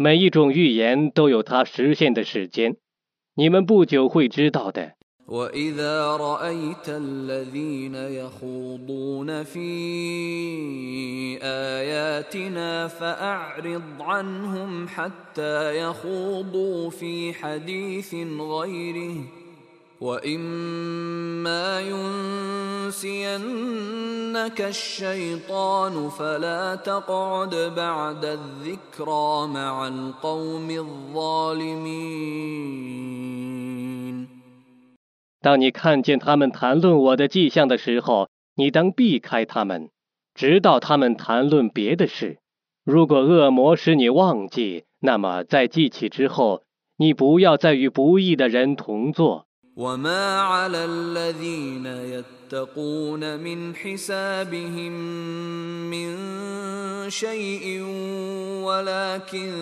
[0.00, 2.76] 每一种预言都有它实现的时间，
[3.34, 4.96] 你们不久会知道的。
[5.28, 9.68] واذا رايت الذين يخوضون في
[11.42, 19.14] اياتنا فاعرض عنهم حتى يخوضوا في حديث غيره
[20.00, 21.80] واما
[22.90, 23.30] ينسينك
[24.60, 32.26] الشيطان فلا تقعد بعد الذكرى مع القوم الظالمين
[35.40, 39.88] 当你看见他们谈论我的迹象的时候，你当避开他们，
[40.34, 42.38] 直到他们谈论别的事。
[42.84, 46.64] 如果恶魔使你忘记，那么在记起之后，
[46.98, 49.46] 你不要再与不义的人同坐。
[49.80, 54.92] وما على الذين يتقون من حسابهم
[55.90, 56.16] من
[57.10, 57.82] شيء
[58.64, 59.52] ولكن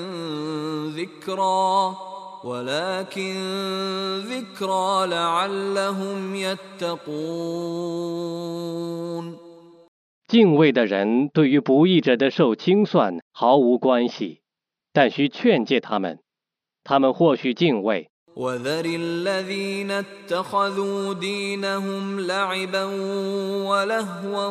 [0.95, 1.97] ذكرى
[2.45, 3.35] ولكن
[4.31, 7.75] ذكرى لعلهم يتقون
[10.29, 14.41] 敬畏的人对于不义者的受清算毫无关系，
[14.93, 16.19] 但需劝诫他们，
[16.83, 18.11] 他们或许敬畏。
[18.36, 22.84] وذر الذين اتخذوا دينهم لعبا
[23.66, 24.48] ولهوا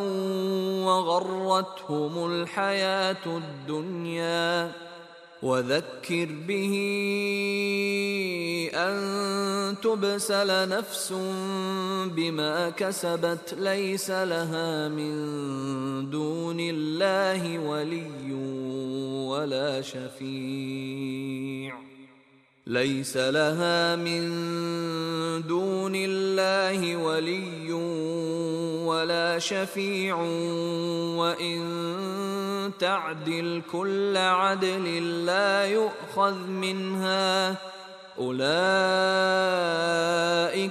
[0.85, 4.73] وغرتهم الحياة الدنيا.
[5.43, 6.75] وذكر به
[8.75, 11.13] أن تبسل نفس
[12.07, 18.33] بما كسبت ليس لها من دون الله ولي
[19.29, 21.75] ولا شفيع.
[22.69, 24.29] ليس لها من
[25.49, 27.73] دون الله ولي
[28.85, 30.17] ولا شفيع
[31.17, 37.57] وإن تعدل كل عدل لا يؤخذ منها.
[38.19, 38.49] أولئك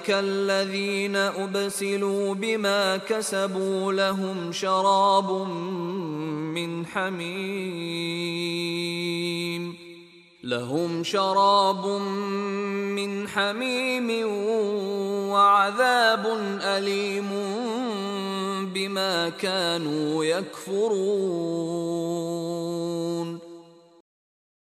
[0.09, 5.31] الذين أبسلوا بما كسبوا لهم شراب
[6.53, 8.37] من حميم.
[10.46, 11.86] لهم شراب
[12.96, 14.08] من حميم
[15.30, 16.26] وعذاب
[16.62, 17.30] أليم
[18.74, 21.82] بما كانوا يكفرون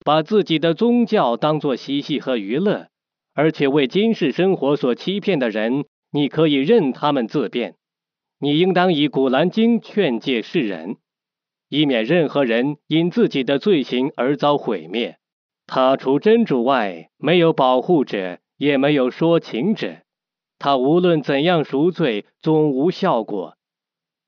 [0.06, 2.90] 把自己的宗教当作嬉戏和娱乐，
[3.34, 7.76] 而且为今世生活所欺骗的人，你可以任他们自辩。
[8.38, 10.98] 你应当以《古兰经》劝诫世人，
[11.70, 15.18] 以免任何人因自己的罪行而遭毁灭。
[15.68, 19.98] 他除真主外，没有保护者，也没有说情者。
[20.60, 23.58] 他无论怎样赎罪，总无效果。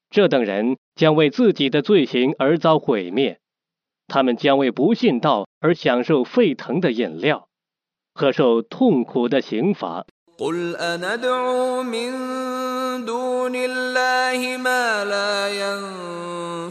[0.10, 3.40] 这等人将为自己的罪行而遭毁灭，
[4.08, 7.48] 他们将为不信道而享受沸腾的饮料，
[8.14, 10.06] 和受痛苦的刑罚。
[10.38, 15.48] قل أندعو من دون الله ما لا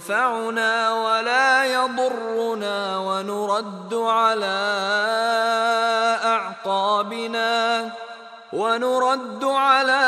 [0.10, 4.60] ينفعنا ولا يضرنا ونرد على
[6.24, 7.92] أعقابنا
[8.54, 10.06] ونرد على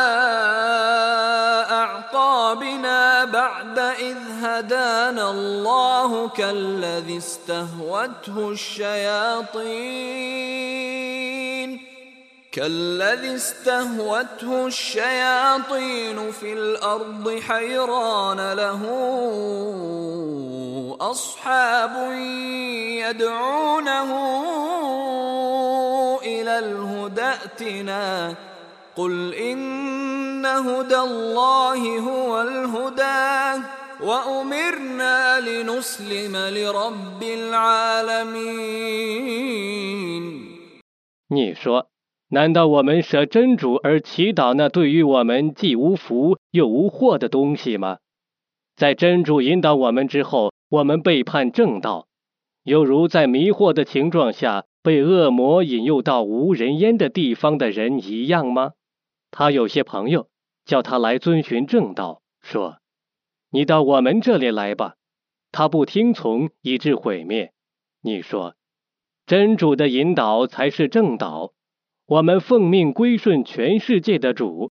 [1.72, 9.62] أعقابنا بعد إذ هدانا الله كالذي استهوته الشياطين.
[12.52, 18.82] كالذي استهوته الشياطين في الأرض حيران له
[21.02, 22.12] أصحاب
[23.08, 24.10] يدعونه
[26.24, 28.36] إلى الهدى ائتنا.
[28.95, 33.64] قل إن هدى الله هو الهدى
[34.04, 38.91] وأمرنا لنسلم لرب العالمين.
[41.30, 41.91] 你说，
[42.34, 47.98] 难道我们舍真主而祈祷那对于我们既无福又无祸的东西吗？
[48.78, 52.08] 在真主引导我们之后，我们背叛正道，
[52.64, 58.72] 犹如在迷惑的情状下被恶魔引诱到无人烟的地方的人一样吗？
[59.30, 60.30] 他有些朋友
[60.64, 62.78] 叫他来遵循正道，说
[63.52, 64.96] ：“你到我们这里来吧。”
[65.52, 67.52] 他不听从，以致毁灭。
[68.02, 68.56] 你说，
[69.26, 71.52] 真主的引导才是正道。
[72.12, 74.70] 我们奉命归顺全世界的主。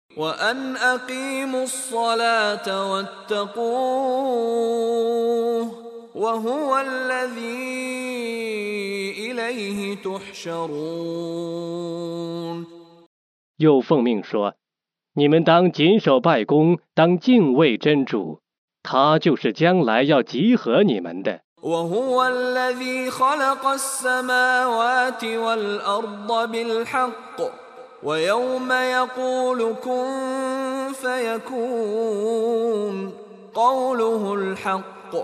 [13.57, 14.55] 又奉命说
[15.13, 18.39] ：“你们当谨守拜功，当敬畏真主，
[18.81, 27.41] 他就是将来要集合你们的。” وهو الذي خلق السماوات والأرض بالحق
[28.03, 32.45] ويوم يقول كن فيكون
[33.55, 35.15] قوله الحق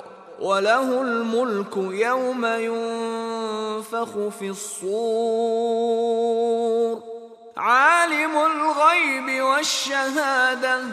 [0.42, 4.92] وله الملك يوم ينفخ في الصور.
[7.58, 10.86] عالم الغيب الخبير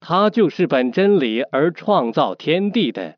[0.00, 3.16] 他就是本真理而创造天地的。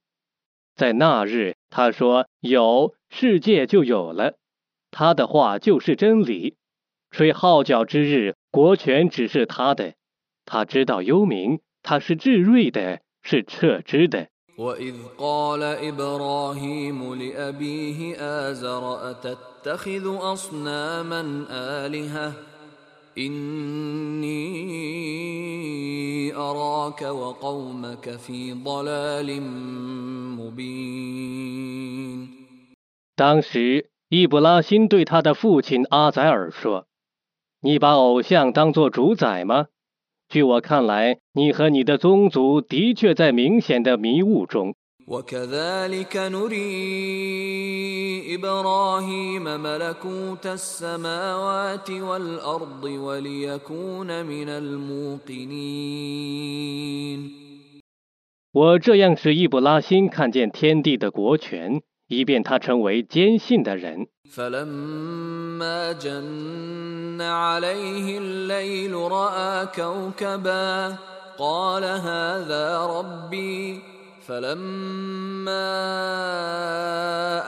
[0.77, 4.35] 在那日，他说有，世界就有了。
[4.93, 6.55] 他的话就是真理。
[7.11, 9.95] 吹号角之日，国权只是他的。
[10.45, 14.29] 他知道幽冥，他是至睿的，是撤之的。
[14.58, 22.34] وإذ قال إبراهيم لأبيه آزر أتتخذ أصناما آلهة
[23.18, 24.34] إني
[26.36, 29.42] أراك وقومك في ضلال
[30.38, 31.84] مبين
[33.16, 36.86] 当时，伊布拉辛对他的父亲阿宰尔说：“
[37.62, 39.68] 你把偶像当作主宰吗？
[40.30, 44.76] 据我看来，你和你的宗族的确在明显的迷雾中。
[45.06, 46.56] وكذلك نري
[48.36, 55.64] إبراهيم ملكوت السماوات والأرض وليكون من الموقنين
[58.54, 64.08] 我这样使伊布拉辛看见天地的国权，以便他成为坚信的人。
[64.36, 70.98] فلما جن عليه الليل رأى كوكبا
[71.38, 73.82] قال هذا ربي
[74.28, 75.70] فلما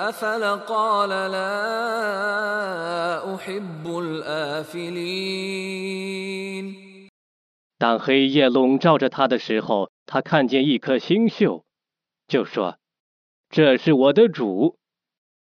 [0.10, 1.52] أفل قال لا
[3.36, 5.46] أحب الآفلين
[7.78, 11.64] 当黑夜笼罩着他的时候，他看见一颗星宿，
[12.28, 12.78] 就说：“
[13.50, 14.78] 这是我的主。””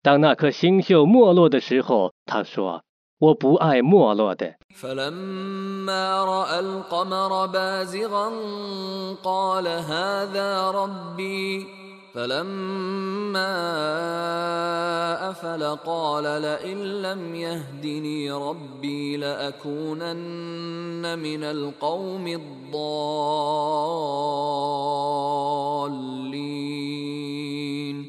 [0.02, 8.30] 当那颗星宿没落的时候，他说：“我不爱没落的。” فلما راى القمر بازغا
[9.24, 11.66] قال هذا ربي
[12.14, 13.52] فلما
[15.30, 22.28] افل قال لئن لم يهدني ربي لاكونن من القوم
[26.76, 28.09] الضالين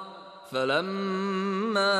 [0.50, 1.96] فلما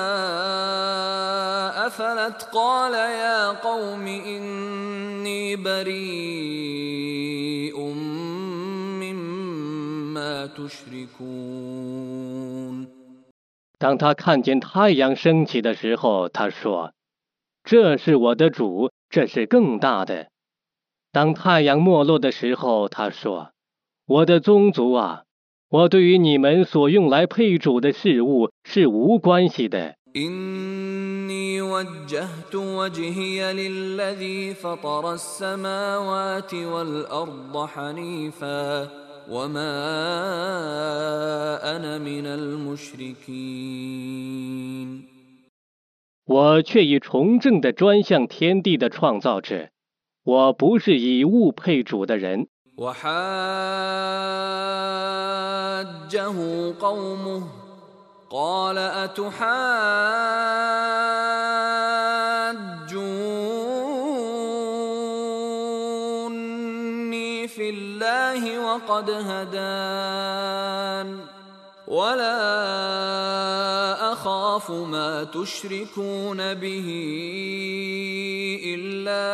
[1.86, 6.96] افلت قال يا قوم اني بريء
[9.02, 12.06] مما تشركون
[13.78, 16.94] 当他看见太阳升起的时候，他说：“
[17.62, 20.28] 这是我的主，这是更大的。”
[21.12, 25.24] 当太阳没落的时候，他说：“我的宗族啊，
[25.70, 29.96] 我对于你们所用来配主的事物是无关系的。
[30.16, 38.88] إني وجهت وجهي للذي فطر السماوات والأرض حنيفا
[39.28, 39.76] وما
[41.62, 43.66] أنا من المشركين
[46.24, 49.68] 我却已从正的专向天地的创造者，
[50.24, 52.48] 我不是以物配主的人。
[52.77, 53.11] وحاجه
[56.81, 57.43] قومه
[58.29, 59.47] قال أتحاجوني
[67.47, 70.61] في الله وقد هدان
[71.90, 72.36] ولا
[74.12, 76.88] أخاف ما تشركون به
[78.74, 79.26] إلا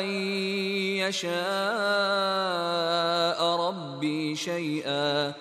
[0.00, 0.04] أن
[1.00, 1.34] يشاء
[3.66, 5.32] ربي شيئا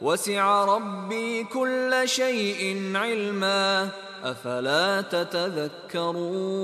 [0.00, 3.88] وسع ربي كل شيء علما
[4.24, 6.56] أفلا تتذكرون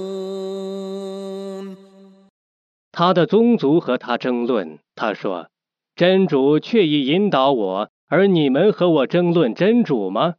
[2.92, 5.48] 他的宗族和他争论，他说：“
[5.96, 10.35] 真主却已引导我， 而你们和我争论真主吗？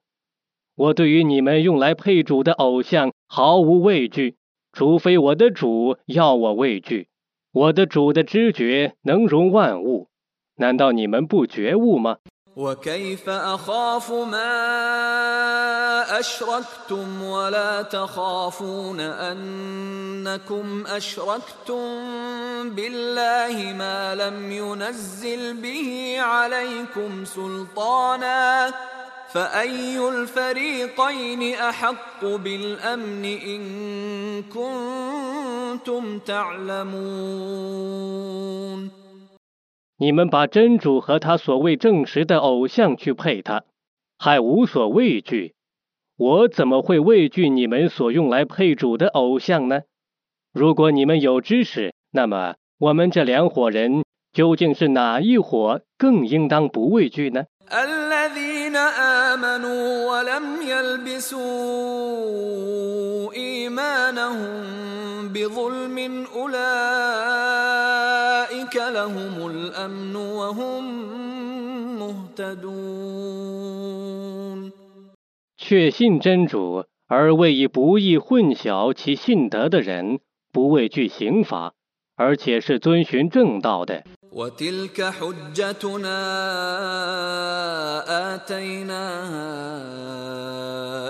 [0.75, 4.37] 我对于你们用来配主的偶像毫无畏惧，
[4.73, 7.09] 除非我的主要我畏惧。
[7.53, 10.09] 我的主的知觉能容万物，
[10.57, 12.19] 难道你们不觉悟吗？”
[12.59, 14.51] وكيف أخاف ما
[16.21, 21.85] أشركتم ولا تخافون أنكم أشركتم
[22.71, 28.73] بالله ما لم ينزل به عليكم سلطانا
[29.33, 36.99] فأي الفريقين أحق بالأمن إن كنتم تعلمون
[39.98, 43.64] 你们把真主和他所谓证实的偶像去配他，
[44.18, 45.54] 还无所畏惧。
[46.18, 49.82] 我怎么会畏惧你们所用来配主的偶像呢？
[50.54, 57.46] 如果你们有知识，那么我们这两伙人究竟是哪一伙更应当不畏惧呢？
[57.72, 61.44] الذين آمنوا ولم يلبسوا
[63.34, 64.54] إيمانهم
[65.34, 67.37] بظلم أولئك
[68.98, 70.84] لهم الأمن وهم
[72.00, 73.54] مهتدون
[75.58, 80.20] 确信真主而未以不义混淆其信德的人，
[80.52, 81.74] 不畏惧刑罚，
[82.16, 84.04] 而且是遵循正道的。
[84.34, 86.20] وتلك حجتنا
[88.34, 89.54] آتيناها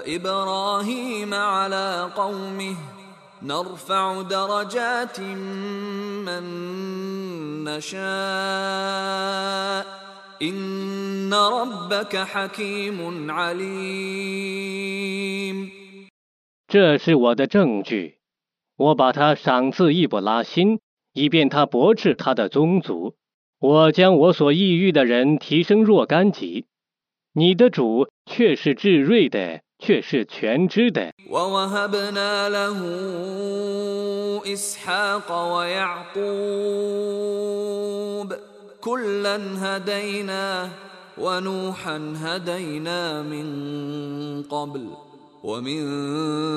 [0.06, 2.76] إبراهيم على قومه
[3.42, 6.44] نرفع درجات من
[7.64, 8.04] نشاء
[10.42, 14.74] إن ربك حكيم عليم
[16.68, 18.18] 这是我的证据，
[18.78, 20.80] 我把他赏赐易卜拉欣，
[21.14, 23.16] 以便他驳斥他的宗族。
[23.60, 26.66] 我将我所抑郁的人提升若干级。
[27.34, 31.14] 你的主却是至睿的， 却是全知的。
[31.30, 32.80] ووهبنا له
[34.54, 36.24] اسحاق ويعقوب
[38.82, 40.70] كلا هدينا
[41.18, 44.90] ونوحا هدينا من قبل
[45.44, 45.82] ومن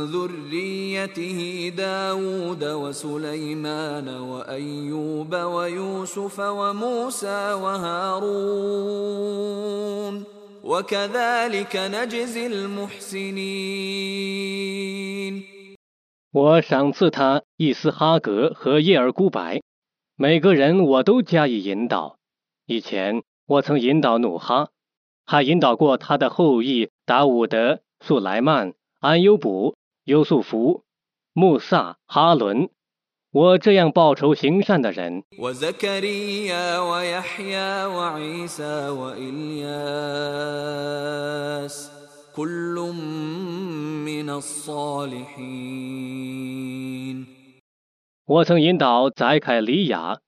[0.04, 8.96] ذريته داود وسليمان وايوب ويوسف وموسى وهارون
[10.16, 10.39] وكذلك نجزي المحسنين
[16.31, 19.63] 我赏赐他伊斯哈格和叶尔孤白，
[20.15, 22.17] 每个人我都加以引导。
[22.67, 24.69] 以前我曾引导努哈，
[25.25, 30.83] 还引导过他的后裔达伍德、素莱曼、安优卜、优素福、
[31.33, 32.69] 穆萨、哈伦。
[33.33, 35.23] 我这样报仇行善的人。
[48.25, 50.19] 我曾引导宰凯里亚、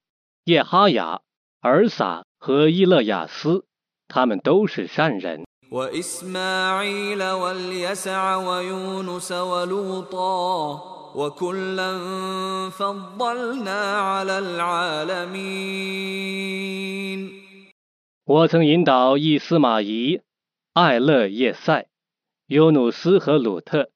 [0.45, 1.19] 耶哈雅、
[1.59, 3.65] 尔撒和伊勒亚斯，
[4.07, 5.43] 他们都是善人。
[18.25, 20.21] 我曾引导易司马仪、
[20.73, 21.87] 艾勒叶塞、
[22.47, 23.92] 尤努斯和鲁特。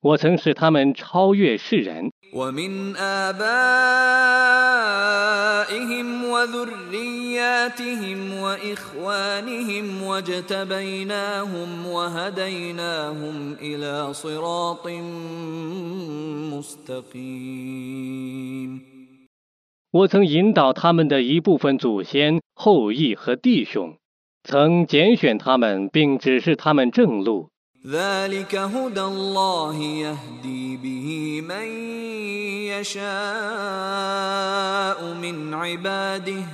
[0.00, 2.10] 我曾使他们超越世人。
[2.34, 3.44] ومن آبائهم
[6.32, 14.88] وذرياتهم واخوانهم واجتبيناهم وهديناهم الى صراط
[16.56, 17.92] مستقيم
[19.90, 23.98] 我曾引导他们的一部分祖先、后裔和弟兄，
[24.42, 27.50] 曾拣选他们，并指示他们正路。
[27.86, 31.66] ذلك هدى الله يهدي به من
[32.70, 33.02] يشاء
[35.14, 36.44] من عباده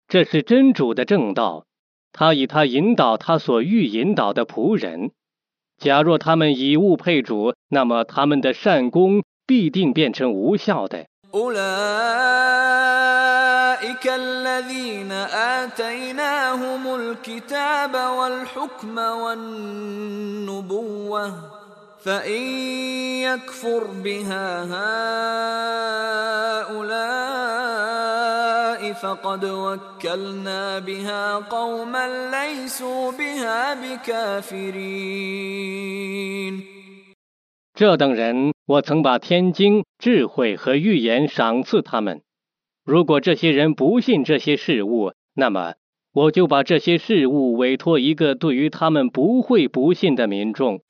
[0.06, 1.64] 这是真主的正道，
[2.12, 5.10] 他以他引导他所欲引导的仆人。
[5.78, 11.06] 假若他们以物配主，那么他们的善功必定变成无效的。
[11.34, 11.60] أولئك
[14.06, 15.12] الذين
[15.62, 20.70] آتيناهم الكتاب والحكم والنبوة
[22.04, 22.42] فإن
[23.22, 24.64] يكفر بها
[26.64, 27.60] هؤلاء
[28.92, 35.20] فقد وكلنا بها قوما ليسوا بها بكافرين
[37.74, 42.23] 这等人， 我曾把天经、智慧和预言赏赐他们。
[42.83, 45.75] 如果这些人不信这些事物，那么
[46.11, 50.81] 我就把这些事物委托一个对于他们不会不信的民众。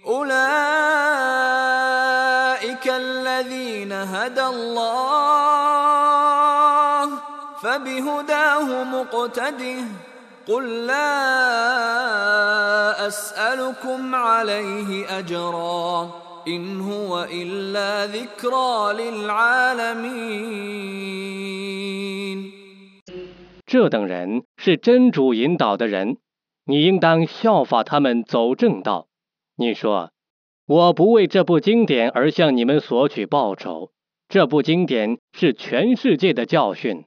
[23.65, 26.17] 这等人是真主引导的人，
[26.65, 29.07] 你应当效法他们走正道。
[29.55, 30.11] 你说，
[30.67, 33.94] 我不为这部经典而向你们索取报酬。
[34.27, 37.03] 这部经典是全世界的教训。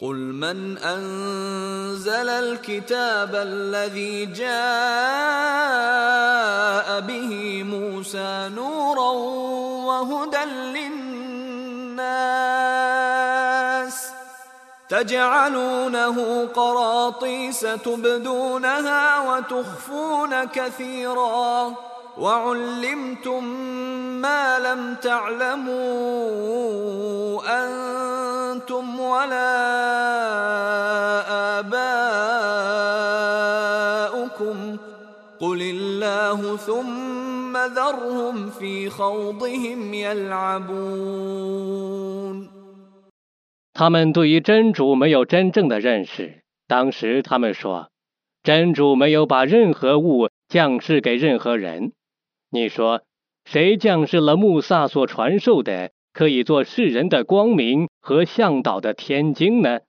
[0.00, 4.48] قل من أنزل الكتاب الذي جاء
[7.00, 9.10] به موسى نورا
[9.86, 10.44] وهدى
[10.78, 12.18] للناس
[14.88, 21.74] تجعلونه قراطيس تبدونها وتخفون كثيرا
[22.17, 23.43] وعلمتم
[24.21, 25.73] ما لم تعلموا
[27.63, 29.53] انتم ولا
[31.59, 31.97] اباؤكم
[35.39, 41.33] قل الله ثم ذرهم في خوضهم يلعبون
[43.73, 46.43] 他们对于真主没有真正的认识。
[46.67, 47.89] 当时他们说，
[48.43, 51.91] 真主没有把任何物降世给任何人。
[52.50, 53.02] 你说，
[53.44, 59.80] 谁降世了穆萨所传授的可以做世人的光明和向导的天经呢？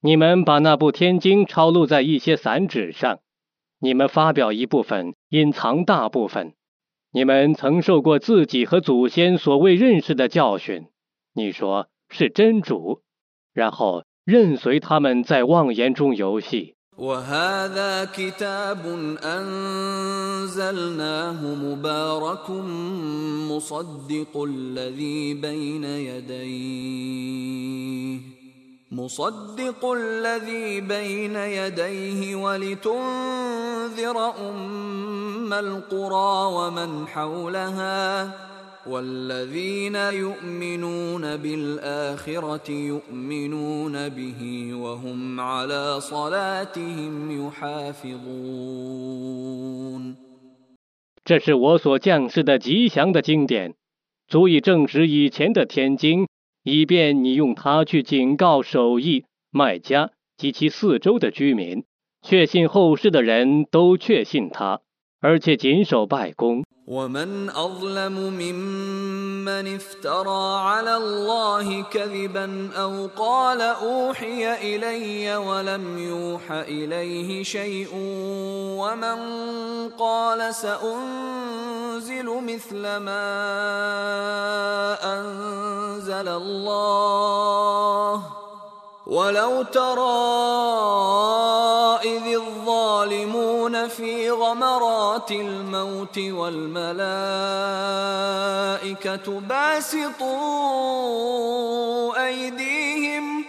[0.00, 3.18] 你们把那部天经抄录在一些散纸上，
[3.80, 6.54] 你们发表一部分，隐藏大部分。
[7.10, 10.86] 你们曾受过自己和祖先所未认识的教训。
[11.34, 13.02] 你说是真主。
[13.52, 16.75] 然后任随他们在妄言中游戏。
[16.98, 18.86] وهذا كتاب
[19.24, 20.74] أنزلناه
[21.54, 22.50] مبارك
[23.50, 27.06] مصدق الذي بين يديه
[28.92, 34.18] مصدق الذي بين يديه ولتنذر
[34.48, 38.32] أم القرى ومن حولها
[38.85, 48.41] والذين يؤمنون بالآخرة يؤمنون به وهم على صلاتهم يحافظون
[51.23, 53.75] 这是我所降世的吉祥的经典，
[54.27, 56.27] 足以证实以前的天经，
[56.63, 61.83] 以便你用它去警告手艺卖家及其四周的居民。
[62.23, 64.81] 确信后世的人都确信他，
[65.25, 66.63] 而且谨守拜功。
[66.91, 77.89] ومن اظلم ممن افترى على الله كذبا او قال اوحي الي ولم يوح اليه شيء
[78.81, 79.19] ومن
[79.89, 83.27] قال سانزل مثل ما
[85.03, 87.61] انزل الله
[89.06, 90.02] ولو ترى
[92.04, 96.90] إذ الظالمون في غمرات الموت والملائكة
[99.40, 100.26] باسطوا
[102.26, 103.44] أيديهم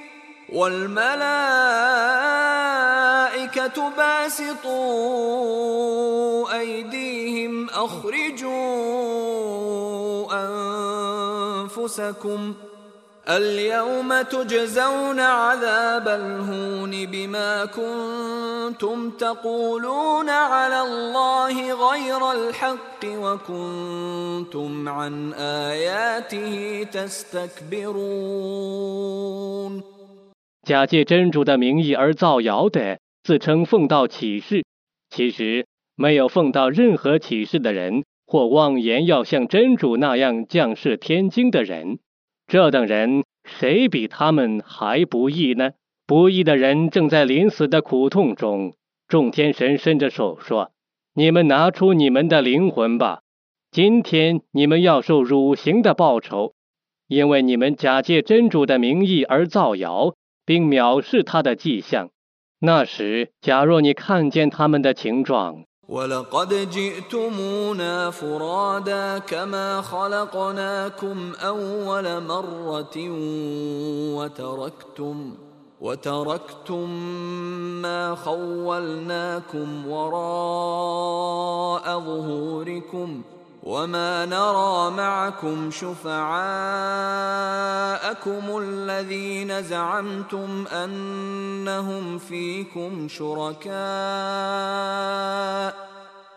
[0.54, 1.10] والملائكة
[3.98, 4.78] باسطوا
[6.60, 8.48] أيديهم أخرجوا
[11.64, 12.67] أنفسكم ۖ
[13.29, 28.03] اليوم تجزون عذاب الهون بما كنتم تقولون على الله غير الحق وكنتم عن آياته تستكبرون
[30.65, 34.65] 假借真主的名义而造谣的，自称奉到启示，
[35.11, 41.99] 其实没有奉到任何启示的人，或妄言要像真主那样降世天经的人。
[42.48, 45.72] 这等人谁比他们还不义呢？
[46.06, 48.74] 不义的人正在临死的苦痛中。
[49.10, 50.72] 众天神伸着手说
[51.14, 53.22] ：“你们拿出你们的灵魂吧，
[53.70, 56.54] 今天你们要受辱刑的报酬，
[57.08, 62.12] 因为你们假借真主的名义而造谣，并藐视他的迹象。
[62.60, 72.98] 那时，假若你看见他们的情状。” ولقد جئتمونا فرادا كما خلقناكم أول مرة
[74.18, 75.36] وتركتم
[75.82, 76.90] وتركتم
[77.82, 81.20] ما خولناكم وراء
[82.00, 83.37] ظهوركم ۖ
[83.67, 86.33] وما نرى معكم شفعاءكم
[88.59, 93.73] الذين زعمتم انهم فيكم شركاء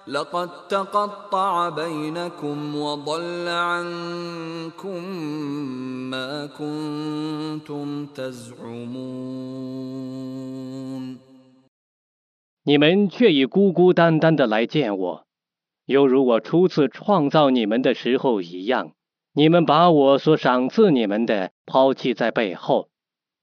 [0.07, 5.03] لقد تقطع بينكم وضل عنكم
[6.11, 9.66] ما كنتم تزعمون
[12.68, 15.26] 你们却已孤孤单单的来见我。
[15.91, 18.93] 犹如我初次创造你们的时候一样，
[19.34, 22.91] 你们把我所赏赐你们的抛弃在背后，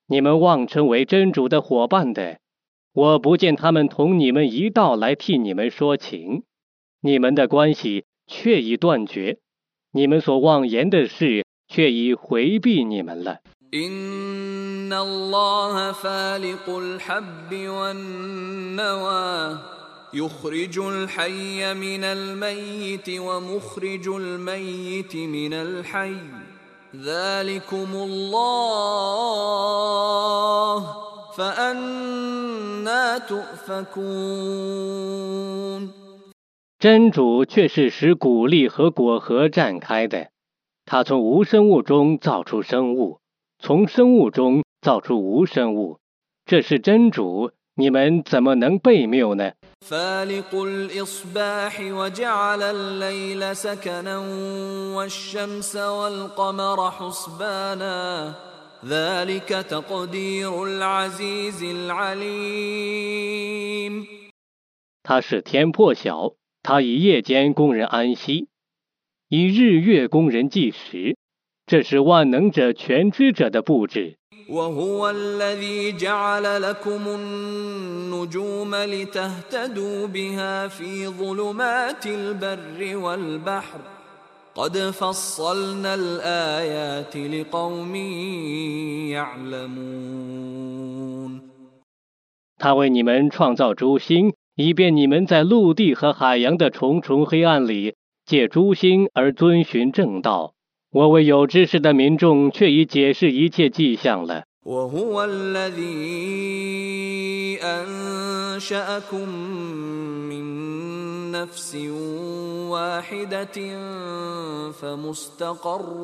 [0.08, 2.39] 你们妄称为真主的伙伴的，
[2.93, 6.43] 我不见他们同你们一道来替你们说情，
[7.02, 9.39] 你们的关系却已断绝，
[9.91, 13.39] 你们所妄言的事却已回避你们了。
[20.16, 26.16] يخرج الحي من الميت ومخرج الميت من الحي
[26.97, 29.53] ذلكم الله
[31.37, 34.43] فأنا تؤفكون
[36.79, 40.31] 真主却是使谷粒和果核绽开的，
[40.85, 43.20] 他从无生物中造出生物，
[43.61, 46.01] 从生物中造出无生物，
[46.45, 49.53] 这是真主， 你们怎么能被谬呢？
[49.83, 54.18] فالق الإصباح وجعل الليل سكنا
[54.95, 58.35] والشمس والقمر حسبانا
[58.87, 63.03] ذلك تقدير العزيز العليم
[65.03, 68.47] 他使天破晓，他以夜间供人安息，
[69.29, 71.16] 以日月供人计时，
[71.66, 74.18] 这是万能者、全知者的布置。
[74.49, 83.79] وهو الذي جعل لكم النجوم لتهتدوا بها في ظلمات البر والبحر
[84.55, 87.95] قد فصلنا الآيات لقوم
[89.16, 90.33] يعلمون
[92.59, 100.55] 他为你们创造诸星，以便你们在陆地和海洋的重重黑暗里，借诸星而遵循正道。
[100.97, 104.45] 我为有知识的民众却已解释一切迹象了。
[104.64, 105.93] وهو الذي
[107.62, 109.29] أنشأكم
[110.31, 110.45] من
[111.33, 111.75] نفس
[112.70, 113.59] واحدة
[114.70, 116.01] فمستقر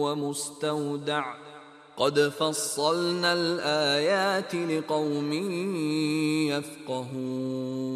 [0.00, 1.24] ومستودع
[1.96, 5.32] قد فصلنا الآيات لقوم
[6.48, 7.92] يفقهون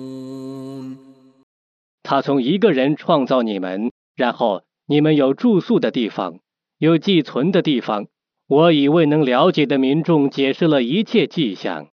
[2.02, 6.38] 他从一个人创造你们，然后 你们有住宿的地方，
[6.78, 8.06] 有寄存的地方。
[8.48, 11.88] 我以未能了解的民众解释了一切迹象。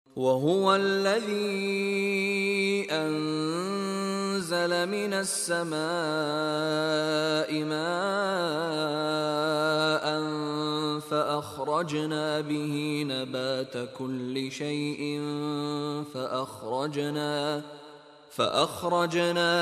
[16.14, 17.62] فأخرجنا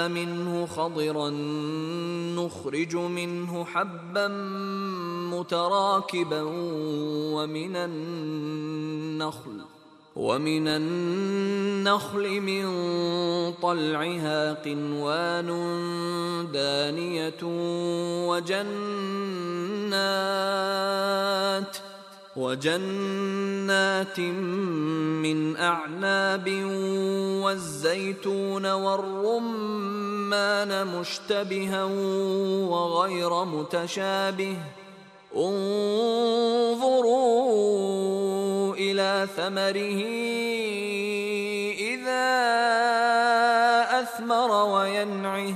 [0.08, 1.30] منه خضرا
[2.36, 4.28] نخرج منه حبا
[5.34, 6.42] متراكبا
[7.34, 9.62] ومن النخل
[10.16, 12.66] ومن النخل من
[13.62, 15.48] طلعها قنوان
[16.54, 17.44] دانية
[18.28, 19.78] وجنات
[22.38, 26.50] وجنات من أعناب
[27.44, 31.84] والزيتون والرمان مشتبها
[32.70, 34.58] وغير متشابه.
[35.36, 37.08] انظروا
[38.76, 40.02] إلى ثمره
[41.80, 42.28] إذا
[44.02, 45.56] أثمر وينعه.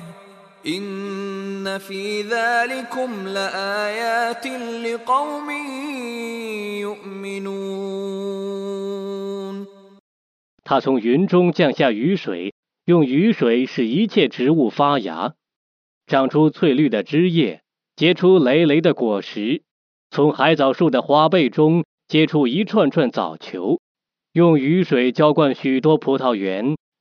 [0.66, 4.46] إن في ذلكم لآيات
[4.82, 5.50] لقوم
[6.80, 8.06] يؤمنون
[10.64, 12.52] 他从云中降下雨水，
[12.86, 15.34] 用雨水使一切植物发芽，
[16.08, 17.62] 长出翠绿的枝叶，
[17.94, 19.62] 结出累累的果实。
[20.10, 23.80] 从海藻树的花背中结出一串串藻球，
[24.32, 26.76] 用雨水浇灌许多葡萄园，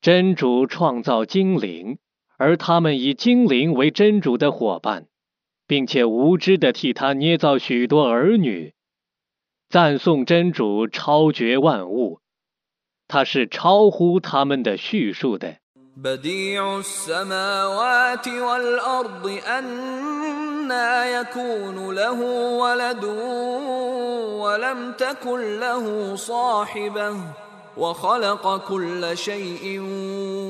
[0.02, 1.98] 真主创造精灵，
[2.38, 5.08] 而他们以精灵为真主的伙伴，
[5.66, 8.74] 并且无知的替他捏造许多儿女。
[9.70, 12.20] 赞颂真主超绝万物，
[13.08, 15.58] 他是超乎他们的叙述的。
[15.98, 22.20] بديع السماوات والأرض أنا يكون له
[22.58, 23.04] ولد
[24.44, 27.16] ولم تكن له صاحبة
[27.78, 29.80] وخلق كل شيء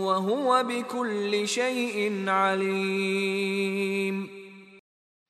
[0.04, 3.64] وهو بكل شيء عليم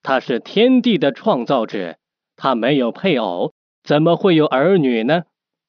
[0.04, 1.96] 他是天地的创造者，
[2.36, 3.54] 他没有配偶，
[3.84, 5.24] 怎么会有儿女呢？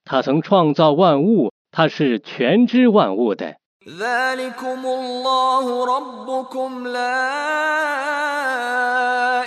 [0.04, 3.56] 他曾创造万物，他是全知万物的。
[3.88, 7.24] ذلكم الله ربكم لا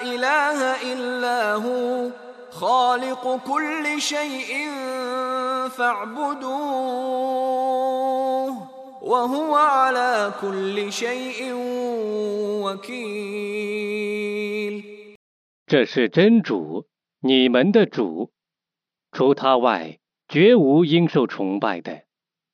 [0.01, 0.59] إله
[0.93, 2.11] إلا هو
[2.51, 4.69] خالق كل شيء
[5.69, 6.47] فاعبدوه
[9.01, 11.53] وهو على كل شيء
[12.63, 13.77] وكيل
[15.65, 16.85] 这是真主，
[17.21, 18.31] 你们的主，
[19.11, 19.97] 除他外，
[20.29, 22.03] 绝无应受崇拜的。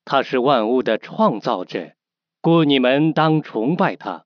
[0.08, 1.92] 他是万物的创造者，
[2.40, 4.24] 故你们当崇拜他。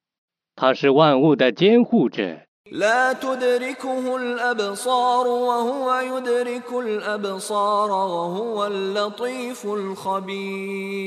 [0.56, 10.98] 他是万物的监护者， لا تدركه الأبصار وهو يدرك الأبصار وهو اللطيف الخبير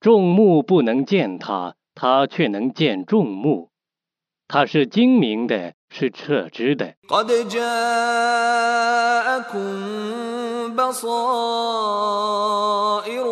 [0.00, 3.70] 众目不能见他，他却能见众目。
[4.48, 6.94] 他是精明的，是彻知的。
[7.08, 7.62] قد جاءكم
[10.76, 11.70] بصائر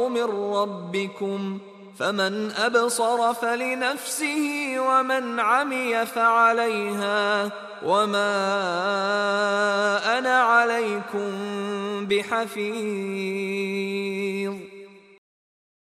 [0.08, 1.61] من ربكم
[1.96, 7.50] فمن أبصر فلنفسه ومن عمي فعليها
[7.84, 8.30] وما
[10.18, 13.30] أنا عليكم بحفيظ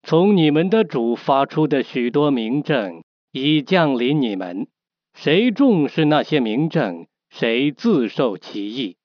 [0.03, 3.01] 从你们的主发出的许多明证
[3.31, 4.67] 已降临你们，
[5.13, 8.95] 谁重视那些明证，谁自受其益；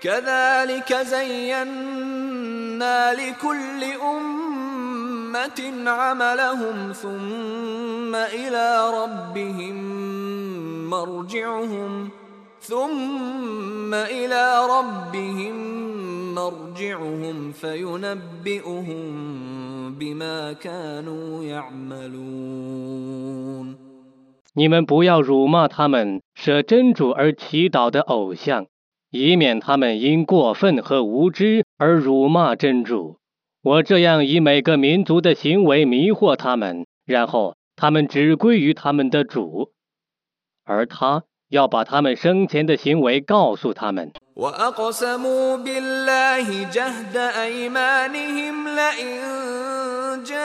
[0.02, 1.64] كذلك زينا
[3.14, 9.76] لكل أمة عملهم ثم إلى ربهم
[10.90, 12.10] مرجعهم.
[12.62, 15.82] ثم إلى ربهم
[16.35, 19.03] مرجعهم فينبئهم
[19.99, 22.97] بما كانوا يعملون
[24.55, 28.67] 你们不要辱骂他们舍真主而祈祷的偶像，
[29.11, 33.19] 以免他们因过分和无知而辱骂真主。
[33.63, 39.73] 我这样以每个民族的行为迷惑他们，然后他们只归于他们的主，
[40.65, 44.13] 而他 要把他们生前的行为告诉他们。
[44.37, 49.23] واقسموا بالله جهد ايمانهم لئن
[50.25, 50.37] جاءتهم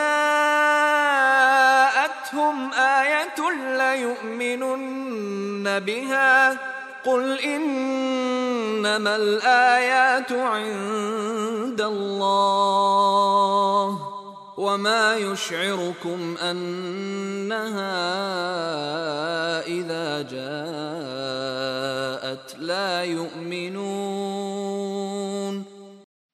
[2.73, 3.21] ايه
[3.77, 6.57] ليؤمنن بها
[7.05, 14.04] قل انما الايات عند الله
[14.57, 17.97] وما يشعركم انها
[19.65, 21.55] اذا جاءت
[22.59, 24.41] لا يؤمنون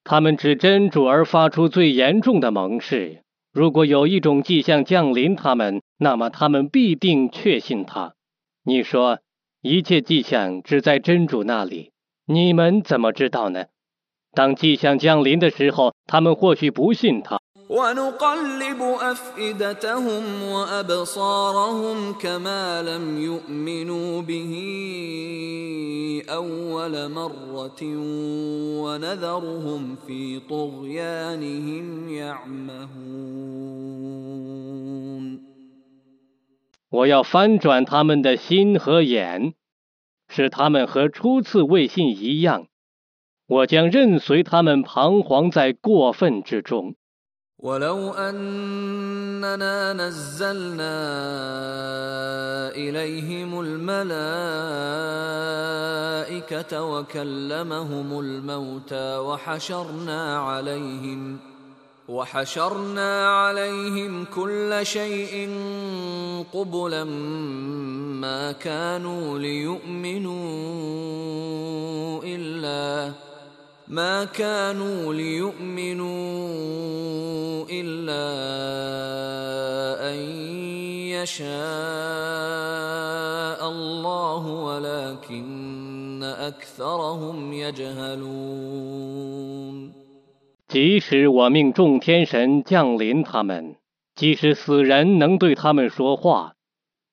[0.03, 3.23] 他们指真主而发出最严重的盟誓。
[3.53, 8.13] 如果有一种迹象降临他们，那么他们必定确信他。
[8.63, 9.19] 你说
[9.61, 11.91] 一切迹象只在真主那里，
[12.25, 13.65] 你们怎么知道呢？
[14.33, 17.39] 当迹象降临的时候，他们或许不信他。
[17.71, 24.53] ونقلب افئدتهم وابصارهم كما لم يؤمنوا به
[26.29, 27.81] اول مره
[28.83, 33.47] ونذرهم في طغيانهم يعمهون
[36.89, 39.55] 我要翻转他们的心和眼，
[40.29, 42.67] 使他们和初次未信一样。
[43.45, 46.95] 我将任随他们彷徨在过分之中。
[47.62, 50.98] ولو أننا نزلنا
[52.74, 54.02] إليهم الملائكة
[56.84, 61.38] وكلمهم الموتى وحشرنا عليهم
[62.08, 65.50] وحشرنا عليهم كل شيء
[66.52, 67.04] قبلا
[68.24, 70.42] ما كانوا ليؤمنوا
[72.24, 73.12] إلا
[73.91, 76.05] ما كانوا ليؤمنوا
[77.71, 78.27] إلا
[80.11, 80.17] أن
[81.15, 81.47] يشاء
[83.69, 89.07] الله ولكن أكثرهم يجهلون
[90.67, 93.77] 即使我命众天神降临他们，
[94.15, 96.55] 即使死人能对他们说话，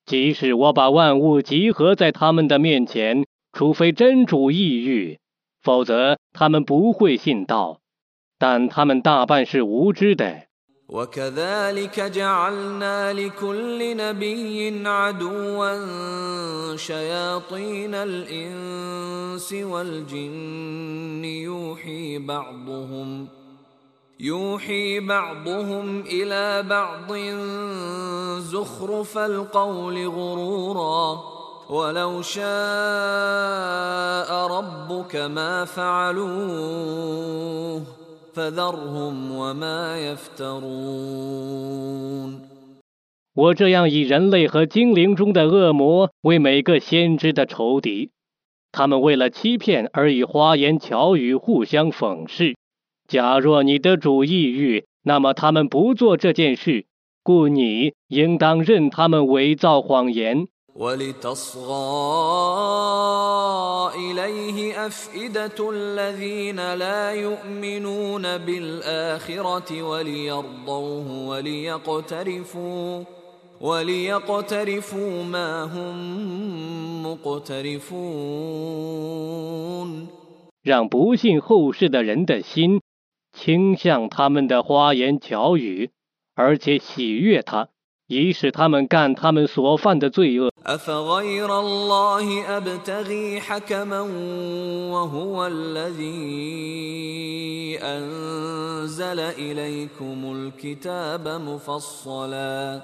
[0.05, 5.19] 即使我把万物集合在他们的面前，除非真主抑郁，
[5.61, 7.81] 否则他们不会信道。
[8.37, 10.45] 但他们大半是无知的。
[10.89, 23.27] وكذلك جعلنا لكل نبي عدوا شياطين الإنس والجن يوحي بعضهم
[24.19, 27.13] يوحي بعضهم إلى بعض
[28.39, 31.35] زخرف القول غرورا
[31.69, 32.45] ولو شاء
[34.47, 37.01] ربك ما فعلوه
[38.33, 41.25] فذرهم وما يفترون
[43.33, 48.11] 我这样以人类和精灵中的恶魔为每个先知的仇敌，
[48.71, 52.55] 他们为了欺骗而以花言巧语互相讽刺。
[53.07, 56.85] 假若你的主抑郁，那么他们不做这件事，
[57.23, 60.47] 故你应当任他们伪造谎言。
[60.79, 61.65] ولتصغى
[63.95, 73.03] إليه أفئدة الذين لا يؤمنون بالآخرة وليرضوه وليقترفوا
[73.61, 75.95] وليقترفوا ما هم
[77.05, 78.65] مقترفون
[80.61, 82.81] 让不信后世的人的心
[83.31, 85.91] 倾向他们的花言巧语，
[86.33, 87.69] 而且喜悦他，
[88.09, 90.51] 以使他们干他们所犯的罪恶。
[90.65, 94.01] أفغير الله أبتغي حكما
[94.91, 96.15] وهو الذي
[97.81, 102.81] أنزل إليكم الكتاب مفصلا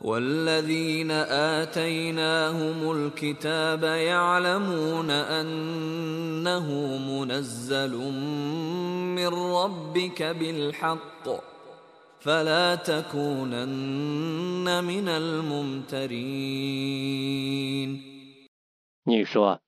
[0.00, 1.10] والذين
[1.60, 6.66] آتيناهم الكتاب يعلمون أنه
[6.98, 7.96] منزل
[9.16, 11.28] من ربك بالحق
[12.20, 16.12] فلا تكونن من الممترين
[19.04, 19.60] 你说，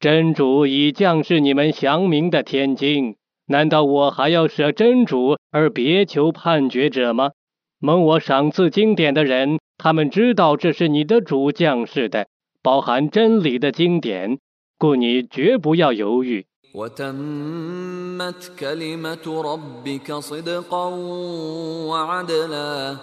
[0.00, 7.32] 真主已降示你们详明的天经，难道我还要舍真主而别求判决者吗？
[7.78, 12.28] 蒙我赏赐经典的人，他们知道这是你的主降示的，
[12.62, 14.38] 包含真理的经典，
[14.78, 16.46] 故你绝不要犹豫。
[18.16, 20.86] وتمت كلمة ربك صدقا
[21.90, 22.96] وعدلا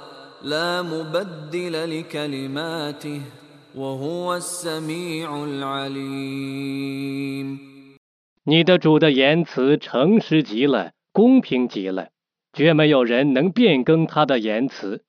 [0.44, 3.22] لا مبدل لكلماته
[3.76, 6.80] وهو السميع العليم
[8.46, 12.08] 你的主的言辞诚实极了，公平极了，
[12.52, 15.04] 绝没有人能变更他的言辞。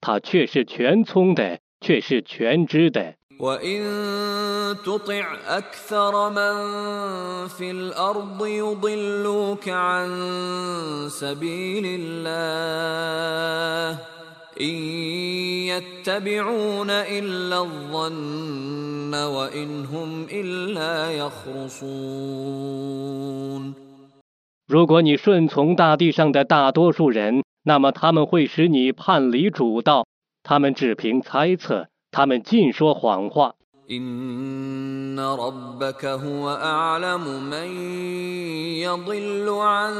[0.00, 3.14] 他却是全聪的，却是全知的。
[3.40, 3.80] وإن
[4.84, 6.54] تطع أكثر من
[7.48, 10.08] في الأرض يضلوك عن
[11.08, 13.98] سبيل الله
[14.60, 14.74] إن
[15.72, 22.20] يتبعون إلا الظن وإن هم إلا يخرصون
[24.68, 30.06] 如果你顺从大地上的大多数人，那么他们会使你叛离主道。
[30.42, 33.54] 他们只凭猜测， 他们尽说谎话。
[33.90, 37.66] إن ربك هو أعلم من
[38.78, 39.94] يضل عن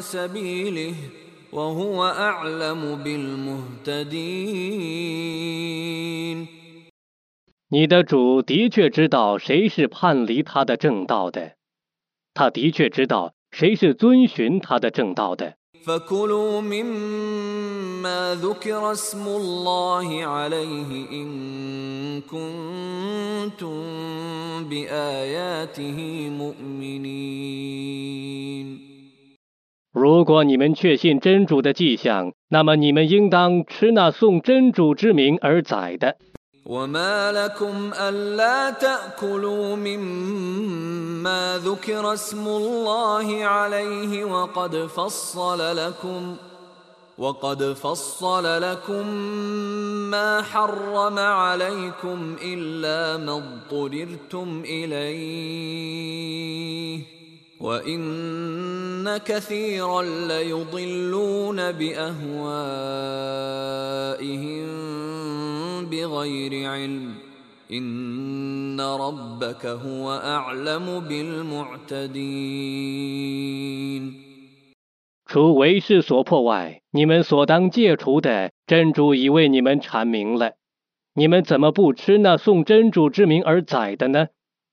[0.00, 0.94] سبيله
[1.52, 4.20] وهو أعلم بالمهتدين
[7.68, 11.56] 你的主的确知道谁是叛离他的正道的，
[12.32, 15.56] 他的确知道谁是遵循他的正道的。
[15.84, 21.28] فكلوا مما ذكر اسم الله عليه إن
[22.20, 23.76] كنتم
[24.68, 25.98] بآياته
[26.30, 27.50] مؤمنين
[29.92, 36.16] 如果你们确信真主的迹象，那么你们应当吃那颂真主之名而宰的。
[36.65, 46.35] وما لكم ألا تأكلوا مما ذكر اسم الله عليه وقد فصل لكم
[47.17, 49.07] وقد فصل لكم
[50.11, 55.95] ما حرم عليكم إلا ما اضطررتم إليه
[57.64, 62.40] وإن كثيرا ليضلون بأهوائهم
[65.90, 67.14] بغير علم
[67.72, 72.20] إن ربك هو أعلم بالمعتدين
[75.26, 80.54] 除为世所迫外，你们所当戒除的，真主已为你们阐明了。
[81.14, 84.26] 你们怎么不吃那颂真主之名而宰的呢？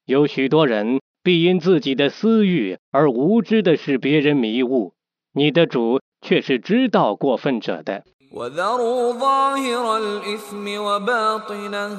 [0.06, 4.94] 有许多人 必因自己的私欲而无知的使别人迷误，
[5.34, 8.03] 你的主却是知道过分者的。
[8.31, 11.98] وذروا ظاهر الإثم وباطنه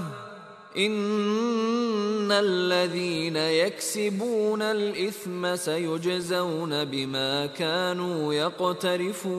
[0.77, 9.35] إن الذين يكسبون الإثم سيجزون بما كانوا يقترفون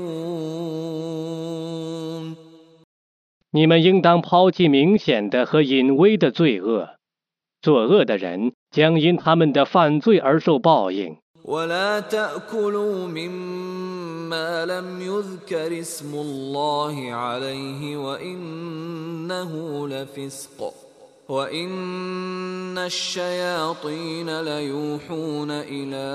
[3.51, 6.89] 你们应当抛弃明显的和隐微的罪恶，
[7.61, 11.17] 作恶的人 将因他们的犯罪而受报应。
[11.45, 19.51] ولا تأكلوا مما لم يذكر اسم الله عليه وإنه
[19.87, 20.73] لفسق
[21.29, 26.09] وإن الشياطين ليوحون إلى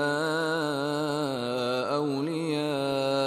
[1.95, 3.19] أوليائهم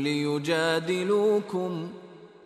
[0.00, 1.88] ليجادلوكم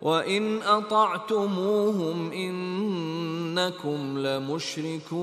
[0.01, 5.15] وإن أطعتموهم إنكم لمشركون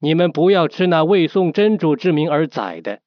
[0.00, 3.00] 你们不要吃那未颂真主之名而宰的，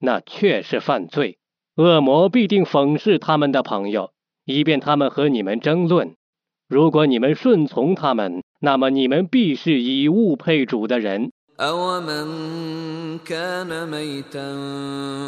[0.00, 1.38] 那确是犯罪。
[1.76, 4.10] 恶魔必定讽刺他们的朋友，
[4.44, 6.16] 以便他们和你们争论。
[6.68, 11.32] 如果你们顺从他们，那么你们必是以物配主的人。
[11.59, 12.27] أومن
[13.17, 14.57] كان ميتا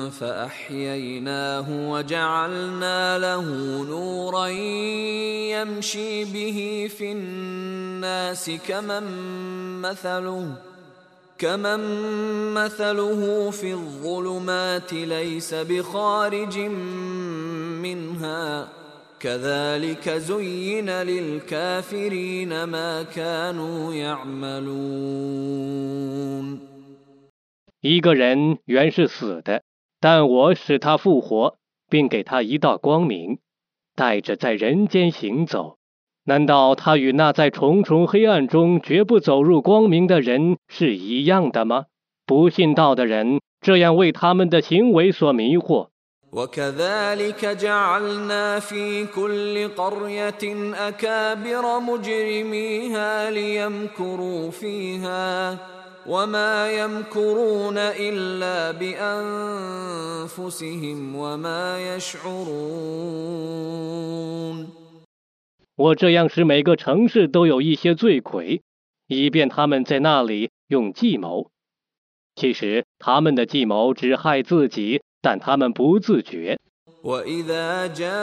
[0.09, 3.43] فأحييناه وجعلنا له
[3.89, 4.47] نورا
[5.57, 9.03] يمشي به في الناس كمن
[9.81, 10.55] مثله
[11.37, 11.81] كمن
[12.53, 16.59] مثله في الظلمات ليس بخارج
[17.79, 18.78] منها
[19.20, 24.74] كذلك زين للكافرين ما كانوا يعملون
[27.80, 29.62] 一个人原是死的，
[30.00, 31.56] 但我使他复活，
[31.88, 33.38] 并给他一道光明，
[33.94, 35.76] 带着在人间行走。
[36.24, 41.84] 难道他与那在重重黑暗中绝不走入光明的人是一样的吗？
[42.26, 45.88] 不信道的人这样为他们的行为所迷惑。
[46.32, 55.58] وكذلك جعلنا في كل قرية أكابر مجرميها ليمكروا فيها
[56.06, 58.70] وما يمكرون إلا
[60.34, 63.54] بأنفسهم وما يشعرون
[65.76, 68.62] 我这样使每个城市都有一些罪魁，
[69.06, 71.50] 以便他们在那里用计谋。
[72.36, 76.58] 其实他们的计谋只害自己， 但他们不自觉。
[77.04, 78.14] وإذا جاءتهم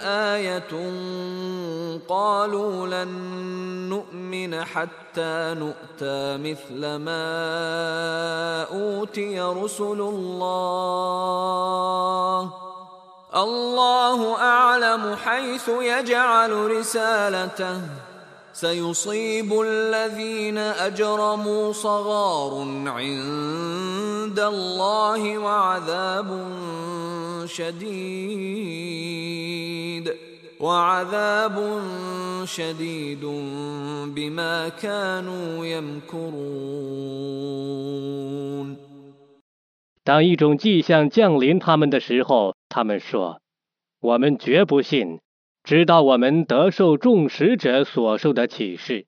[0.00, 0.72] آية
[2.08, 3.08] قالوا لن
[3.88, 10.90] نؤمن حتى نؤتى مثل ما أوتي رسل الله
[13.36, 17.80] الله أعلم حيث يجعل رسالته
[18.54, 22.52] سيصيب الذين أجرموا صغار
[22.86, 26.28] عند الله وعذاب
[27.46, 28.90] شديد
[30.60, 31.56] وعذاب
[32.44, 33.24] شديد
[34.14, 37.30] بما كانوا يمكرون
[40.02, 45.20] 当一种迹象降临他们的时候，他们说：“我们绝不信，
[45.64, 49.06] 直到我们得受众使者所受的启示。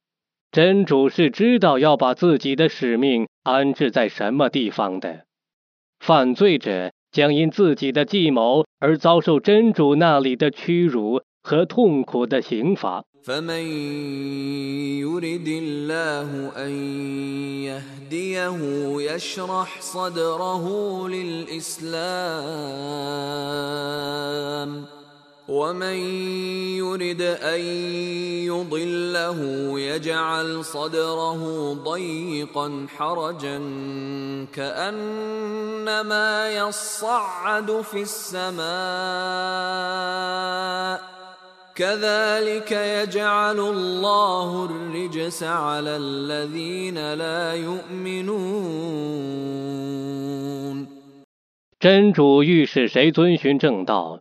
[0.53, 5.25] 真主是知道要把自己的使命安置在什么地方的。
[5.99, 13.05] 犯罪者将因自己的计谋而遭受真主那里的屈辱和痛苦的刑罚。
[13.25, 13.63] فمن
[14.99, 16.71] يرد الله أن
[17.63, 18.59] يهديه
[19.01, 20.65] يشرح صدره
[21.09, 21.93] للإسلام
[25.49, 25.97] ومن
[26.79, 27.61] يرد أن
[28.47, 29.39] يضله
[29.81, 33.59] يجعل صدره ضيقا حرجا
[34.53, 38.63] كأنما يصعد في السماء
[41.75, 49.23] كذلك يجعل الله الرجس على الذين لا يؤمنون
[51.81, 54.21] 真主欲使谁遵循正道，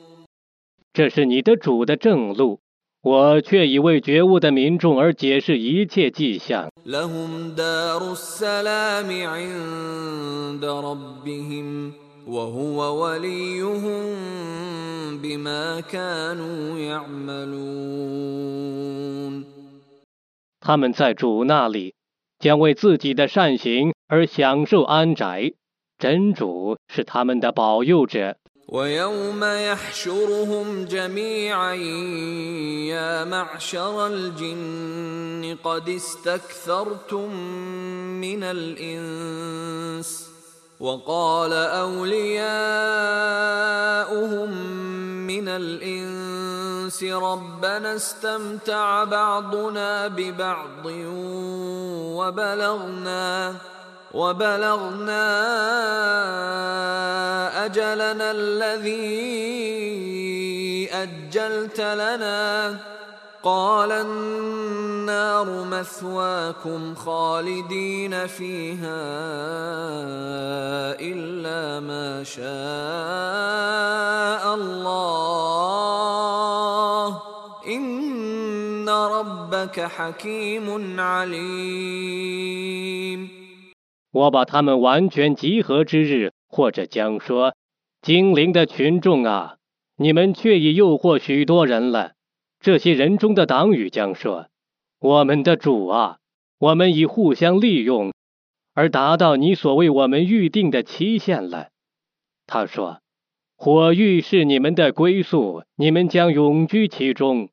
[0.93, 2.59] 这是你的主的正路
[3.01, 6.69] 我却已为觉悟的民众而解释一切迹象。
[20.59, 21.95] 他们在主那里
[22.37, 25.53] 将为自己的善行而享受安宅
[25.97, 28.40] 真主是他们的保佑者。
[28.71, 31.73] ويوم يحشرهم جميعا
[32.87, 37.35] يا معشر الجن قد استكثرتم
[38.21, 40.31] من الإنس.
[40.79, 42.11] وقال أولياؤهم
[45.27, 50.85] من الإنس ربنا استمتع بعضنا ببعض
[52.17, 53.55] وبلغنا
[54.13, 55.25] وبلغنا
[57.65, 59.21] أجلنا الذي
[60.93, 62.77] أجلت لنا.
[63.43, 69.01] قال النار مثواكم خالدين فيها
[71.01, 72.45] إلا ما شاء
[74.55, 75.81] الله.
[77.67, 82.61] إن ربك حكيم عليم.
[84.11, 87.55] 我把他们完全集合之日，或者将说
[88.01, 89.55] ：“精灵的群众啊，
[89.95, 92.11] 你们却已诱惑许多人了。”
[92.59, 94.47] 这些人中的党羽将说
[94.99, 96.17] ：“我们的主啊，
[96.59, 98.13] 我们已互相利用，
[98.73, 101.69] 而达到你所为我们预定的期限了。”
[102.45, 102.99] 他说
[103.55, 107.49] ：“火狱是你们的归宿，你们将永居其中，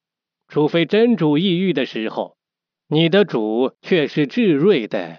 [0.49, 2.37] 除非真主抑郁的时候。
[2.89, 5.19] 你的主却是至睿的，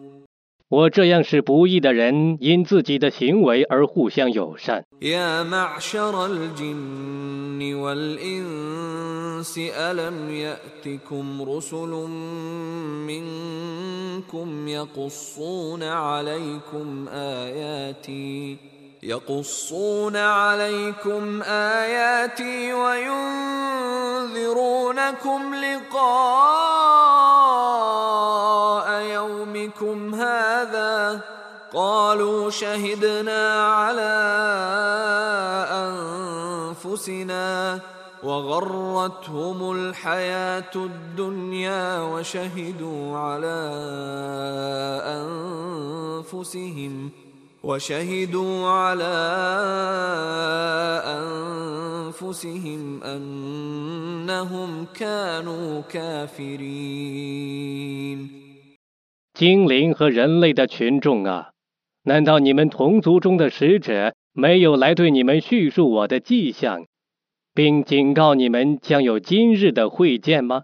[0.70, 4.84] 我这样使不义的人因自己的行为而互相友善。
[5.00, 11.92] يا معشر الجن والإنس ألم يأتكم رسل
[13.06, 18.56] منكم يقصون عليكم آياتي
[19.03, 23.15] يقصون عليكم آياتي وينذرونكم
[25.55, 26.01] لقاء
[29.01, 31.21] يومكم هذا
[31.73, 34.13] قالوا شهدنا على
[36.85, 37.79] أنفسنا
[38.23, 43.61] وغرتهم الحياة الدنيا وشهدوا على
[46.25, 47.11] أنفسهم
[47.62, 49.16] وشهدوا على
[52.06, 57.28] أنفسهم أنهم كانوا كافرين
[59.34, 61.50] 精灵和人类的群众啊，
[62.04, 66.86] 难道你们同族中的使者没有来对你们叙述我的迹象，
[67.52, 70.62] 并警告你们将有今日的会见吗？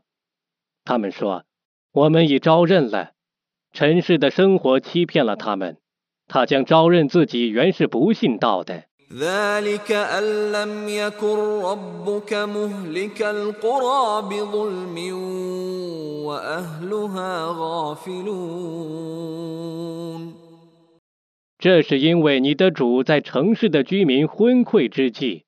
[0.85, 3.11] 他们说：“我们已招认了。”
[3.75, 5.79] 尘世的生活欺骗了他们，
[6.29, 8.85] 他将招认自己原是不信道的。
[9.15, 14.97] ذلك أن لم يكن ربك مهلك القرى بظلم
[16.25, 18.63] وأهلها غافلون
[21.59, 25.45] 这是因为你的主在城市的居民昏聩之际，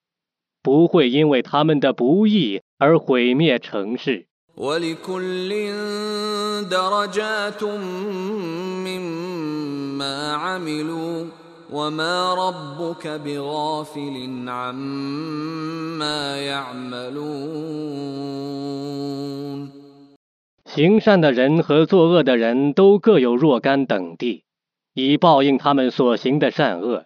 [0.63, 4.27] 不会因为他们的不义而毁灭城市。
[4.57, 5.51] ولكل
[6.71, 9.28] درجات مما
[10.35, 11.27] عملوا
[11.71, 17.35] وما ربك بغافل عما يعملون
[20.65, 24.43] 行善的人和作恶的人都各有若干等地，
[24.93, 27.05] 以报应他们所行的善恶。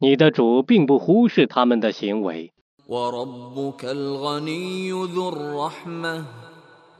[0.00, 2.52] 你的主并不忽视他们的行为。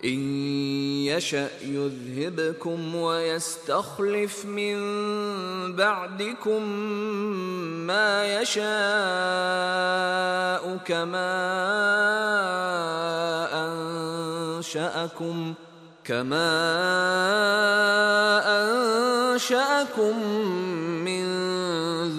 [0.05, 0.21] إن
[1.07, 4.77] يشأ يذهبكم ويستخلف من
[5.77, 6.63] بعدكم
[7.87, 8.65] ما يشاء
[10.87, 11.35] كما
[13.67, 15.55] أنشأكم
[16.05, 16.51] كما
[19.35, 20.15] أنشأكم
[21.05, 21.25] من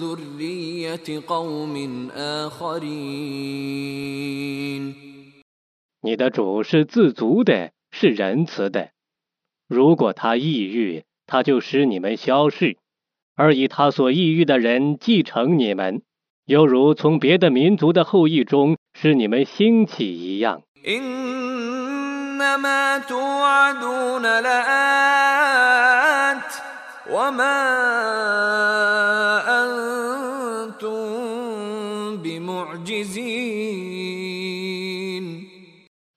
[0.00, 3.80] ذرية قوم آخرين
[6.02, 8.89] 你的主是自足的， 是仁慈的。
[9.69, 12.75] 如果他抑郁，他就使你们消逝，
[13.35, 16.01] 而以他所抑郁的人继承你们，
[16.45, 20.63] 犹如从别的民族的后裔中使你们兴起一样。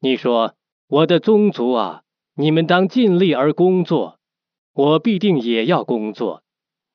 [0.00, 0.54] 你说
[0.88, 2.02] ：“我的宗族啊，
[2.34, 4.18] 你们当尽力而工作，
[4.74, 6.42] 我必定也要工作。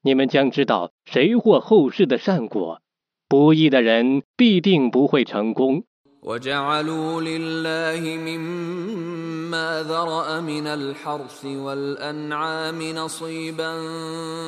[0.03, 2.81] 你们将知道谁获后世的善果。
[3.27, 5.85] 不义的人必定不会成功。
[6.23, 13.73] وجعلوا لله مما ذرأ من الحرث والأنعام نصيبا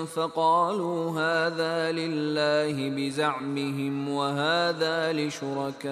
[0.06, 5.84] فقالوا هذا لله بزعمهم وهذا لشركائنا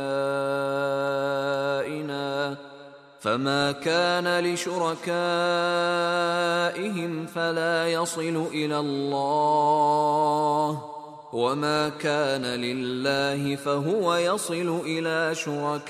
[3.19, 5.05] فما كان لشركائهم
[7.25, 11.00] فلا يصل إلى الله
[11.32, 15.86] وما كان لله فهو يصل إلى شركائهم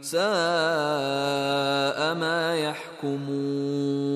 [0.00, 0.22] ساء
[2.14, 4.12] ما يحكمون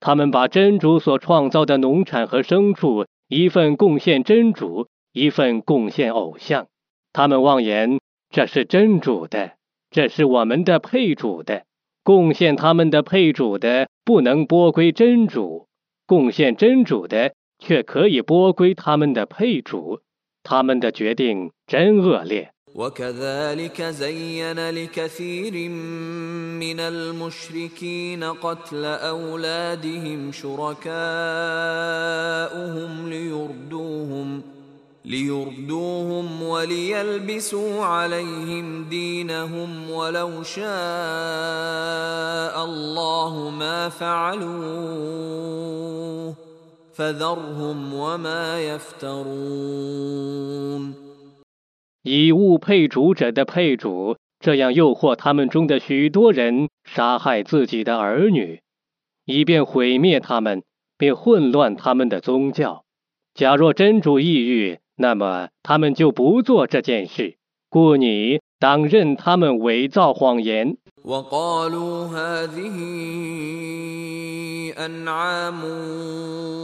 [0.00, 6.66] 他们把真主所创造的农产和牲畜，一份贡献真主，一份贡献偶像。
[7.12, 8.00] 他们妄言
[8.30, 9.52] 这是真主的，
[9.90, 11.62] 这是我们的配主的。
[12.02, 15.65] 贡献他们的配主的不能拨归真主，
[16.06, 20.00] 贡献真主的却可以拨归他们的配主。
[20.42, 22.52] 他们的决定真恶劣。
[22.74, 25.68] وكذلك زين لكثير
[26.58, 30.82] من المشركين قتل أولادهم شركاؤهم
[33.10, 34.42] ليردوهم
[35.06, 40.64] ليردوهم وليلبسوا عليهم دينهم ولو شاء
[42.64, 45.22] الله ما فعلوه
[46.94, 50.02] فذرهم وما يفترون
[52.04, 58.60] 以物配主者的配主，这样诱惑他们中的许多人杀害自己的儿女，
[59.24, 60.62] 以便毁灭他们，
[60.98, 62.84] 并混乱他们的宗教。
[63.34, 67.37] 假若真主抑郁， 那么他们就不做这件事。
[67.69, 70.77] 故你当任他们伪造谎言。
[71.07, 72.77] وقالوا هذه
[74.85, 75.61] أنعام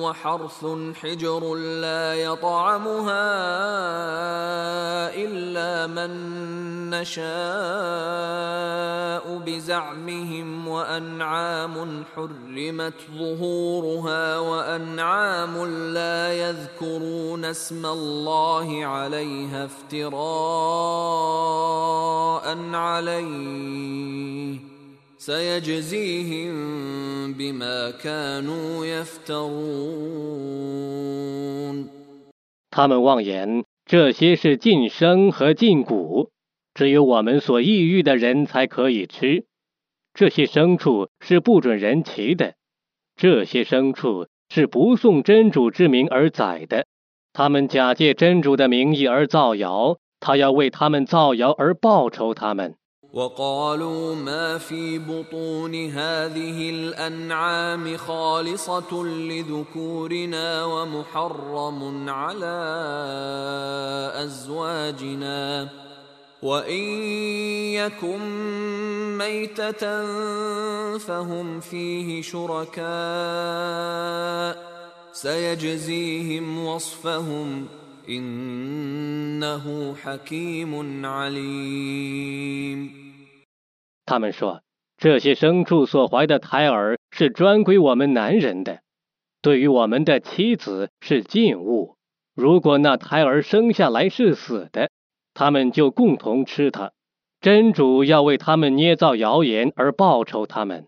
[0.04, 0.66] وحرث
[1.02, 3.24] حجر لا يطعمها
[5.16, 6.10] إلا من
[6.90, 7.24] نشاء
[9.38, 20.14] بزعمهم وأنعام حرمت ظهورها وأنعام لا يذكرون اسم الله عليها افتراء
[22.74, 24.33] عليه
[25.19, 26.53] سيجزيهم
[27.33, 29.49] بما كانوا يفترون
[32.71, 36.29] 他们妄言这些是禁生和禁蛊，
[36.75, 39.47] 只有我们所抑郁的人才可以吃。
[40.15, 42.55] 这些牲畜是不准人骑的，
[43.17, 46.87] 这些牲畜是不诵真主之名而宰的。
[47.33, 52.77] 他们假借真主的名义而造谣，他要为他们造谣而报酬他们。
[53.14, 62.58] وقالوا ما في بطون هذه الأنعام خالصة لذكورنا ومحرم على
[64.16, 65.70] أزواجنا.
[66.42, 66.84] وإن
[67.74, 68.20] يكن
[69.18, 70.08] ميتة
[70.98, 72.84] فهم فيه شركاء.
[75.14, 77.68] سيجزيهم وصفهم
[78.10, 83.03] إنه حكيم عليم.
[84.06, 84.62] 他们说，
[84.98, 88.82] 这些牲畜所怀的胎儿是专归我们男人的，
[89.42, 91.98] 对于我们的妻子是禁物。
[92.36, 94.90] 如果那胎儿生下来是死的，
[95.34, 96.92] 他们就共同吃它。
[97.40, 100.88] 真主要为他们捏造谣言而报酬他们，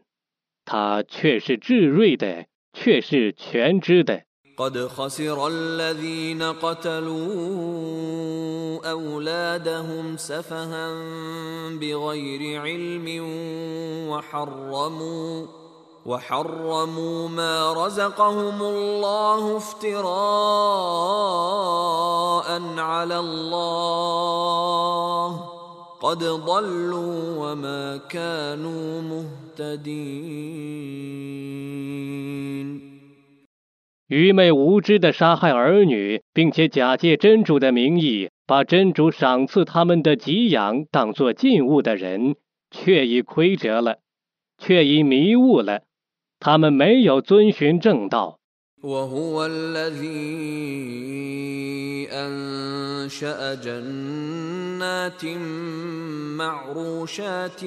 [0.63, 4.24] 他却是至睿的，却是全知的。
[4.57, 7.19] قد خسر الذين قتلوا
[8.91, 10.94] أولادهم سفها
[11.69, 13.07] بغير علم
[14.10, 15.45] وحرموا
[16.06, 20.06] وحرموا ما رزقهم الله افتراء
[22.80, 24.26] على الله
[26.02, 30.26] قد ضلوا وما كانوا مهتدين
[34.07, 42.36] 愚昧无知的杀害儿女，并且假借真主的名义，把真主赏赐他们的给养当作禁物的人，
[42.69, 43.98] 却已亏折了，
[44.60, 45.82] 却已迷雾了。
[46.40, 48.38] 他们没有遵循正道。
[48.86, 50.86] وهو الذي
[52.12, 55.26] أنشأ جنات
[56.38, 57.64] معروشات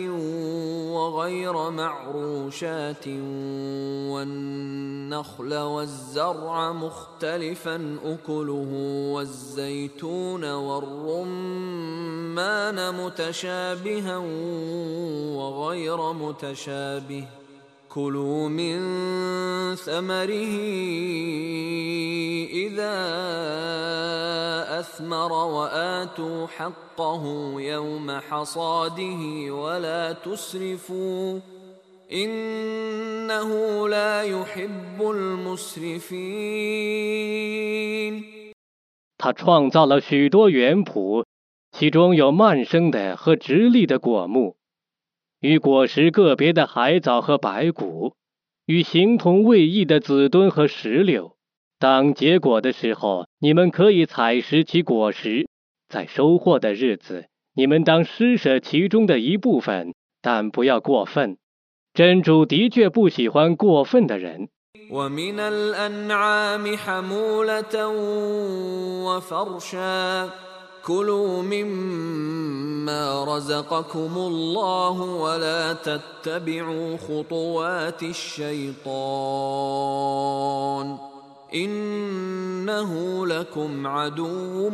[0.94, 3.08] وغير معروشات
[4.08, 8.68] والنخل والزرع مختلفا أكله
[9.14, 11.58] والزيتون والرمان
[13.04, 14.16] متشابها
[15.36, 17.24] وغير متشابه.
[17.89, 18.79] كلوا من
[19.75, 20.55] ثمره
[22.49, 22.97] إذا
[24.79, 27.23] أثمر وآتوا حقه
[27.61, 29.21] يوم حصاده
[29.53, 31.39] ولا تسرفوا
[32.11, 36.63] إنه لا يحب المسرفين
[39.17, 41.23] 他创造了许多园圃，
[41.71, 44.56] 其中有蔓生的和直立的果木，
[45.40, 48.14] 与果实个别的海藻和白骨，
[48.66, 51.36] 与形同未异的紫墩和石榴。
[51.78, 55.46] 当结果的时候，你们可以采食其果实；
[55.88, 61.38] 在收获的日子，你们当施舍其中的一部分，但不要过分。
[61.94, 64.48] 真主的确不喜欢过分的人。
[70.89, 78.97] ومن الأنعام حمولة وفرشا كلوا مما رزقكم الله ولا تتبعوا خطوات الشيطان
[81.55, 84.69] انه لكم عدو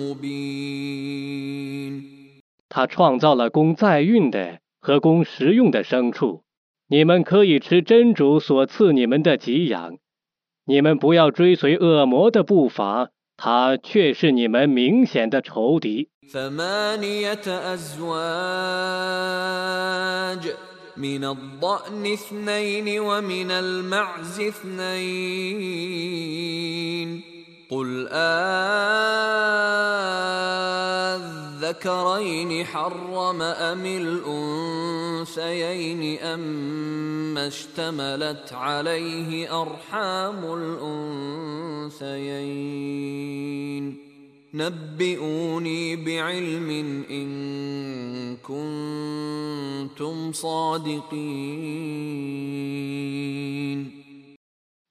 [0.00, 1.30] مبين
[2.68, 6.42] 他创造了供载运的和供食用的牲畜，
[6.88, 9.98] 你们可以吃真主所赐你们的给养。
[10.66, 16.08] 你们不要追随恶魔的步伐， 他却是你们明显的仇敌。
[16.32, 18.00] ثمانية أزواج
[20.96, 25.50] من الضأن اثنين ومن المعز اثنين
[27.70, 28.08] قل
[31.64, 33.86] آذكرين حرم أم
[35.22, 40.40] الأنثيين أما اشتملت عليه أرحام
[41.90, 43.84] الأنثيين
[44.54, 46.68] نبئوني بعلم
[47.10, 47.28] إن
[48.48, 51.70] كنتم صادقين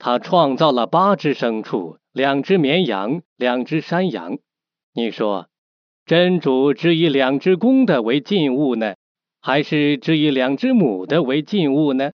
[0.02, 4.38] 他创造了八只牲畜，两只绵羊，两只山羊。
[4.94, 5.48] 你说，
[6.06, 8.96] 真主只以两只公的为禁物呢，
[9.42, 12.12] 还是只以两只母的为禁物呢？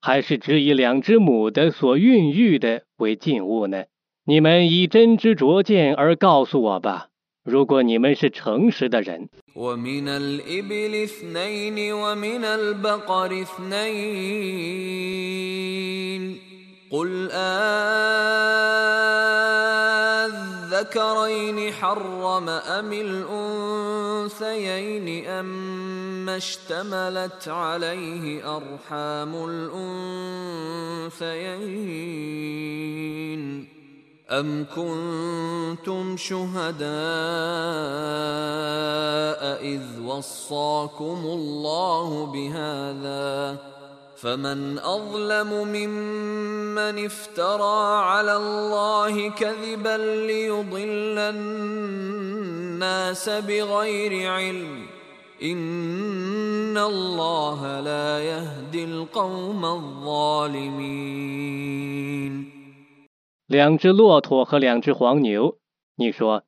[0.00, 3.84] 还是只以两只母的所孕育的为禁物呢？
[4.24, 7.08] 你们以真知灼见而告诉我吧。
[7.44, 13.88] 如果你们是诚实的人， ومن الإبل اثنين ومن البقر اثنين
[16.90, 17.30] قل
[20.83, 22.93] آذكرين حرم أم
[24.33, 29.35] الأنثيين أما اشتملت عليه أرحام
[31.09, 31.53] الأنثيين
[34.29, 36.83] أم كنتم شهداء
[39.63, 43.57] إذ وصاكم الله بهذا
[44.22, 54.86] فمن أظلم ممن افترى على الله كذبا ليضل الناس بغير علم
[55.42, 60.98] إن الله لا يهدي القوم الظالمين
[63.46, 65.58] 两只骆驼和两只黄牛，
[65.96, 66.42] 你说，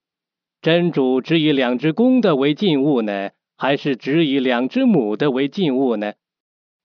[0.61, 6.15] 真主只以两只公的为禁物呢，还是只以两只母的为禁物呢？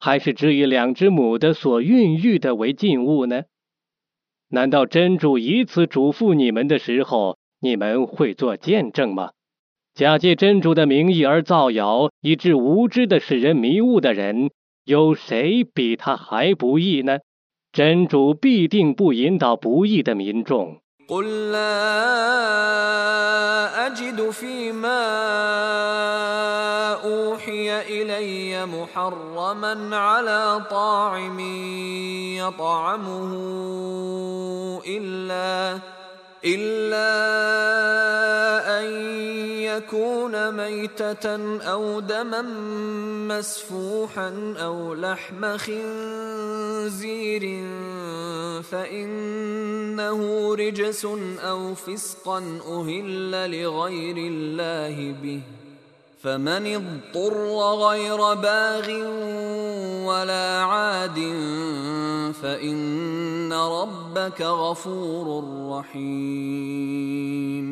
[0.00, 3.42] 还是只以两只母的所孕育的为禁物呢？
[4.48, 9.32] 难道真主以此嘱咐你们的时候，你们会做见证吗？
[9.94, 14.50] 假借真主的名义而造谣，以致无知的使人迷雾的人，
[14.84, 17.18] 有谁比他还不义呢？
[17.72, 20.80] 真主必定不引导不义的民众。
[21.10, 21.86] قل لا
[23.86, 25.02] أجد فيما
[27.04, 31.40] أوحي إلي محرما على طاعم
[32.38, 33.32] يطعمه
[34.86, 35.78] إلا
[36.44, 37.10] إلا
[38.80, 38.84] أن
[39.60, 42.42] يكون ميتة أو دما
[43.28, 47.42] مسفوحا أو لحم خنزير
[48.62, 50.20] فإنه
[50.54, 51.04] رجس
[51.44, 55.59] أو فسقا أهل لغير الله به.
[56.25, 57.33] فمن اضطر
[57.87, 58.87] غير باغ
[60.07, 61.19] ولا عاد
[62.33, 67.65] فإن ربك غفور رحيم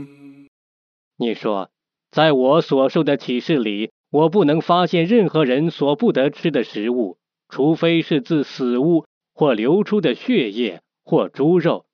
[1.17, 1.69] 你说，
[2.11, 7.17] 在我所受的启示里，我不能发现任何人所不得吃的食物，
[7.49, 11.85] 除非是自死物或流出的血液或猪肉，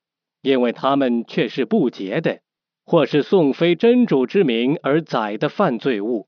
[0.41, 2.39] 因为他们却是不洁的，
[2.85, 6.27] 或是颂非真主之名而宰的犯罪物。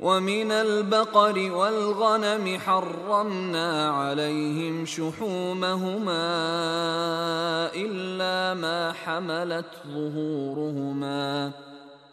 [0.00, 6.28] ومن البقر والغنم حرمنا عليهم شحومهما
[7.74, 11.50] إلا ما حملت ظهورهما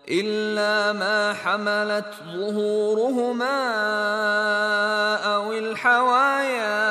[0.10, 3.57] إلا ما حملت ظهورهما
[5.36, 6.86] أو الحوايا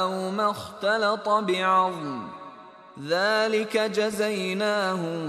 [0.00, 2.37] أو ما اختلط بعظم.
[3.09, 5.19] ذلك جزيناهم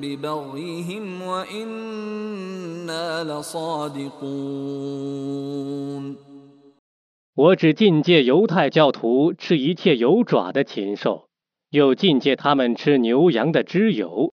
[0.00, 4.20] ببغيهم وإنا لصادقون
[7.34, 11.28] 我只禁戒犹太教徒吃一切有爪的禽兽，
[11.70, 14.32] 又禁戒他们吃牛羊的脂油，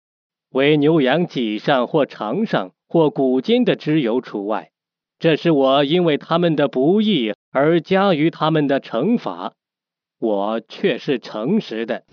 [0.51, 4.71] 为牛羊脊上或肠上或骨间的脂油除外。
[5.19, 9.53] 这是我因为他们的不义而加于他们的惩罚，
[10.21, 12.03] 我却是诚实的。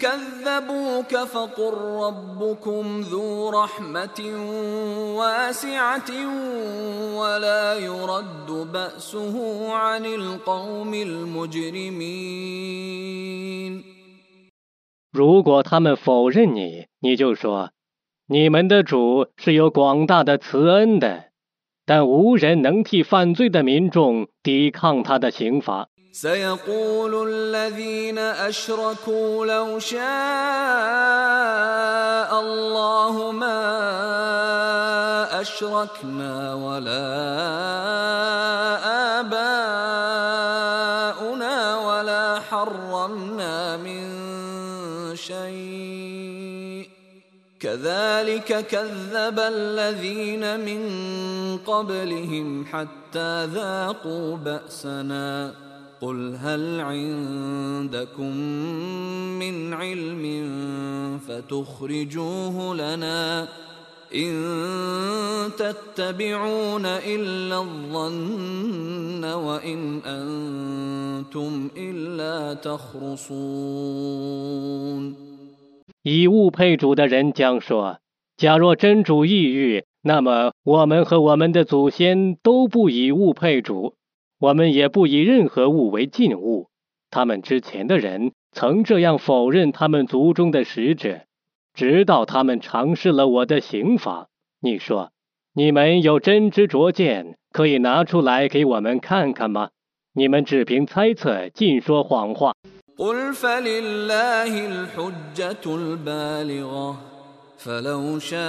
[0.00, 4.20] كذبوك فقل ربكم ذو رحمة
[5.18, 6.10] واسعة
[7.18, 9.34] ولا يرد بأسه
[9.72, 12.22] عن القوم المجرمين
[15.12, 17.72] 如果他们否认你，你就说：
[18.26, 21.24] 你们的主是有广大的慈恩的，
[21.84, 25.88] 但无人能替犯罪的民众抵抗他的刑罚。
[26.15, 29.99] سيقول الذين أشركوا لو شاء
[32.39, 33.61] الله ما
[35.41, 37.07] أشركنا ولا
[39.19, 39.55] آباؤنا
[41.79, 44.05] ولا حرمنا من
[45.15, 46.89] شيء.
[47.59, 50.81] كذلك كذب الذين من
[51.57, 55.65] قبلهم حتى ذاقوا بأسنا.
[56.00, 58.36] قل هل عندكم
[59.38, 60.24] من علم
[61.18, 63.48] فتخرجوه لنا
[64.14, 64.32] إن
[65.58, 73.80] تتبعون إلا الظن وإن أنتم إلا تخرصون
[76.02, 77.98] 以物配主的人将说：
[78.38, 83.94] 假若真主抑郁，那么我们和我们的祖先都不以物配主。
[84.39, 86.69] 我们也不以任何物为禁物。
[87.09, 91.21] 他们之前的人曾这样否认他们族中的使者，
[91.73, 94.27] 直到他们尝试了我的刑罚。
[94.59, 95.11] 你说，
[95.53, 99.69] 你们有真知灼见，可以拿出来给我们看看吗？
[100.13, 102.53] 你们只凭猜测，尽说谎话。
[107.64, 108.40] فلو شاء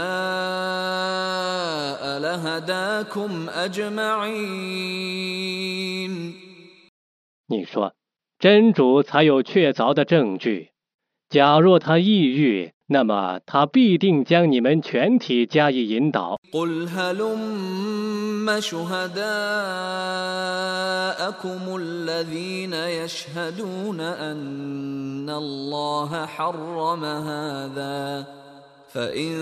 [2.20, 4.82] لهداكم أجمعين
[7.48, 7.94] 你说，
[8.40, 10.72] 真主才有确凿的证据。
[11.30, 16.38] 假若他抑郁，那么他必定将你们全体加以引导。
[16.53, 19.22] قل هلم شهداءكم
[21.78, 28.26] الذين يشهدون أن الله حرم هذا
[28.97, 29.36] فإن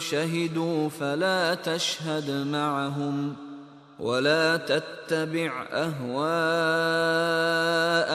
[0.00, 3.36] شهدوا فلا تشهد معهم
[4.00, 5.96] ولا تتبع أهواء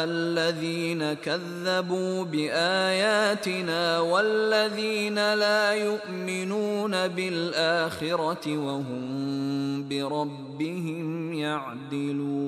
[0.03, 12.41] الذين كذبوا بآياتنا والذين لا يؤمنون بالآخرة وهم بربهم يعدلون.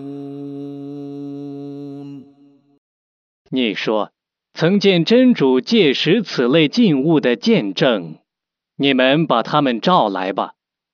[4.54, 8.18] 曾见真主借使此类禁物的见证，
[8.78, 10.54] 你们把他们召来吧。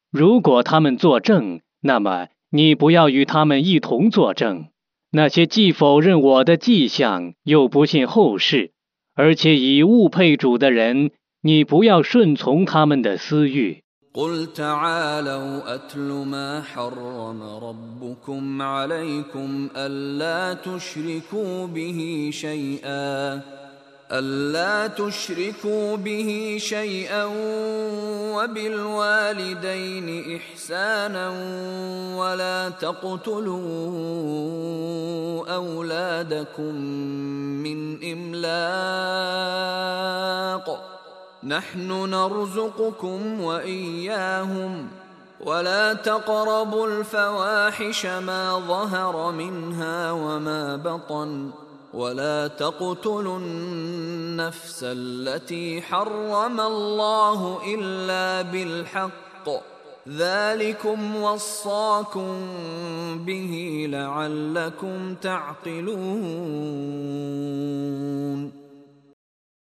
[0.09, 4.67] 如果他们作证，那么你不要与他们一同作证。
[5.11, 8.71] 那些既否认我的迹象，又不信后世，
[9.13, 11.11] 而且以物配主的人，
[11.41, 13.83] 你不要顺从他们的私欲。
[14.13, 23.41] قل تعالوا أتل ما حرم ربكم عليكم ألا تشركوا به شيئا
[24.11, 27.25] ألا تشركوا به شيئا
[28.35, 31.29] وبالوالدين إحسانا
[32.17, 33.59] ولا تقتلوا
[35.55, 36.75] أولادكم
[37.63, 39.39] من إملاق
[41.43, 44.87] نحن نرزقكم وإياهم
[45.39, 51.51] ولا تقربوا الفواحش ما ظهر منها وما بطن
[51.93, 59.49] ولا تقتلوا النفس التي حرم الله إلا بالحق
[60.09, 62.47] ذلكم وصاكم
[63.25, 66.99] به لعلكم تعقلون.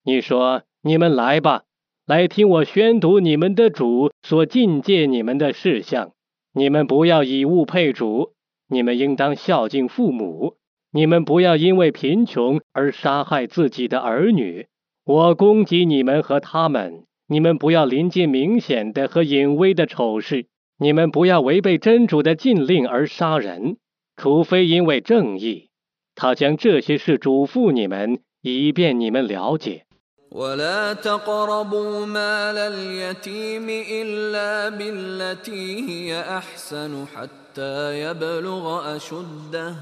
[0.04, 1.64] 你说你们来吧，
[2.06, 6.12] 来听我宣读你们的主所禁戒你们的事项。
[6.52, 8.34] 你们不要以物配主，
[8.68, 10.54] 你们应当孝敬父母。
[10.92, 14.68] 你们不要因为贫穷而杀害自己的儿女。
[15.04, 20.46] 我攻击你们和他们，你们不要临近明显的和隐微的丑事。
[20.78, 23.78] 你们不要违背真主的禁令而杀人，
[24.16, 25.68] 除非因为正义。
[26.14, 29.85] 他将这些事嘱咐你们，以便你们了解。
[30.30, 39.74] ولا تقربوا مال اليتيم إلا بالتي هي أحسن حتى يبلغ أشده.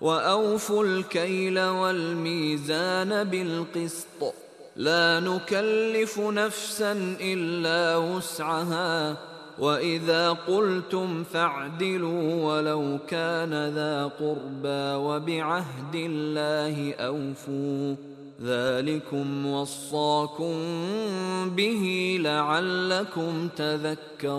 [0.00, 4.34] وأوفوا الكيل والميزان بالقسط.
[4.76, 9.16] لا نكلف نفسا إلا وسعها.
[9.58, 18.19] وإذا قلتم فاعدلوا ولو كان ذا قربى وبعهد الله أوفوا.
[18.41, 20.53] ذلكم وصاكم
[21.55, 24.35] به لعلكم تذكرون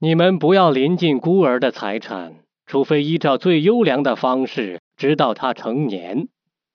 [0.00, 2.36] 你们不要临近孤儿的财产，
[2.66, 6.28] 除非依照最优良的方式，直到他成年。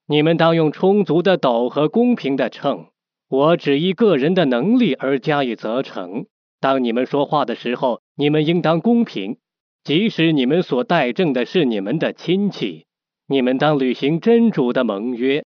[0.08, 2.88] 你们当用充足的斗和公平的秤。
[3.30, 6.28] 我只依个人的能力而加以责成。
[6.60, 9.38] 当你们说话的时候，你们应当公平，
[9.84, 12.86] 即使你们所代证的是你们的亲戚。
[13.28, 15.44] 你们当履行真主的盟约。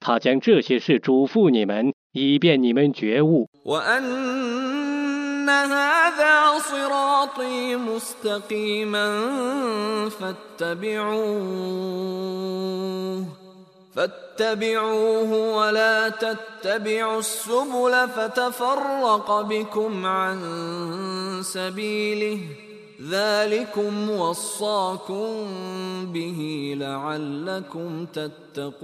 [0.00, 3.48] 他将这些事嘱咐你们，以便你们觉悟。
[5.46, 9.06] هذا صراطي مستقيما
[10.08, 11.26] فاتبعوه
[13.94, 20.38] فاتبعوه ولا تتبعوا السبل فتفرق بكم عن
[21.42, 22.38] سبيله
[23.00, 25.46] ذلكم وصاكم
[26.12, 26.38] به
[26.78, 28.76] لعلكم تتقون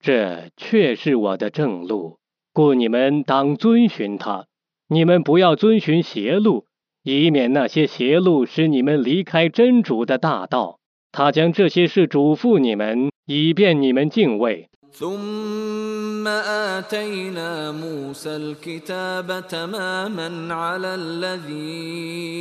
[0.00, 2.18] 这却是我的正路。
[2.52, 4.46] 故你们当遵循他，
[4.88, 6.66] 你们不要遵循邪路，
[7.02, 10.78] 以免那些邪路使你们离开真主的大道。
[11.10, 14.68] 他将这些事嘱咐你们，以便你们敬畏。
[14.93, 22.39] ثم آتينا موسى الكتاب تماما على الذي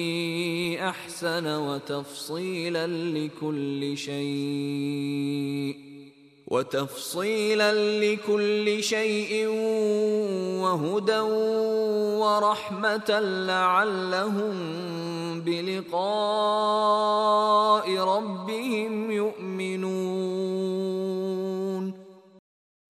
[0.81, 5.77] أحسن وتفصيلا لكل شيء
[6.47, 9.47] وتفصيلا لكل شيء
[10.61, 11.21] وهدى
[12.21, 14.55] ورحمة لعلهم
[15.41, 15.97] بلقاء
[17.99, 20.73] ربهم يؤمنون.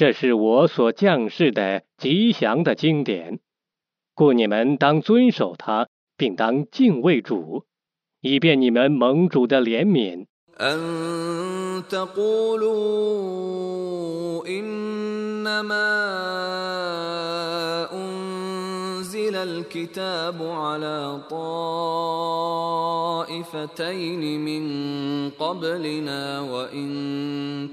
[0.00, 3.40] 这是我所降世的吉祥的经典，
[4.14, 7.64] 故你们当遵守它，并当敬畏主，
[8.20, 10.26] 以便你们蒙主的怜悯。
[10.58, 12.72] أن تقولوا
[14.48, 15.84] إنما
[17.92, 21.20] أنزل الكتاب على
[23.28, 24.64] طائفتين من
[25.36, 26.88] قبلنا وإن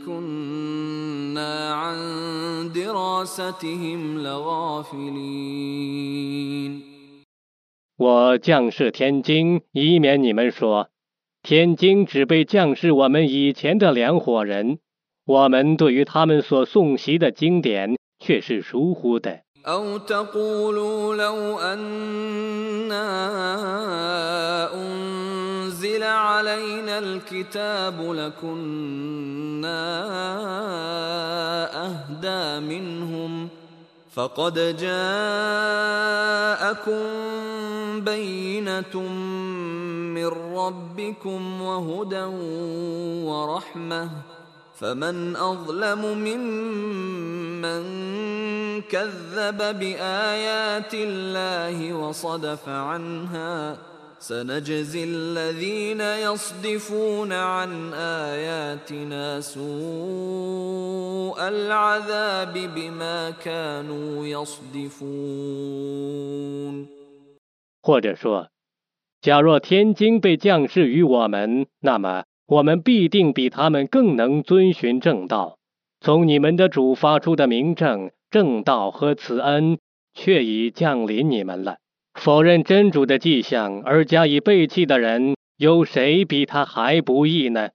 [0.04, 0.97] كنا
[1.38, 5.64] عن دراستهم لغافلين
[7.96, 10.90] 我降世天经，以免你们说
[11.42, 14.80] 天经只被降示我们以前的两伙人，
[15.26, 19.42] 我们对于他们所诵习的经典却是疏忽的。
[34.19, 35.05] فقد جاءكم
[38.01, 39.03] بينة
[40.15, 40.27] من
[40.57, 42.25] ربكم وهدى
[43.25, 44.11] ورحمة
[44.79, 47.83] فمن أظلم ممن
[48.83, 53.79] كذب بآيات الله وصدف عنها ۖ
[54.20, 65.14] سنجزي الذين يصدفون عن آياتنا سوء العذاب بما كانوا يصدفون
[67.82, 68.48] 或者说，
[69.22, 75.58] 假若天经被降世于我们，那么我们必定比他们更能遵循正道。
[76.00, 79.80] 从你们的主发出的明证、正道和慈恩，
[80.14, 81.76] 却已降临你们了。
[82.21, 87.69] 否认真主的迹象而加以背弃的人，有谁比他还不义呢？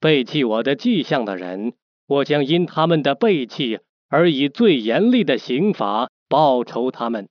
[0.00, 1.74] 背弃我的迹象的人，
[2.06, 7.28] 我将因他们的背弃而以最严厉的刑罚报仇他们。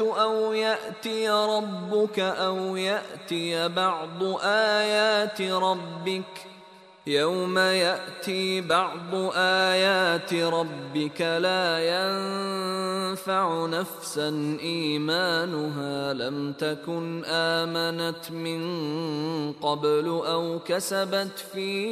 [0.00, 6.46] أو يأتي ربك أو يأتي بعض آيات ربك
[7.06, 18.62] يوم ياتي بعض ايات ربك لا ينفع نفسا ايمانها لم تكن امنت من
[19.52, 21.88] قبل أو كسبت في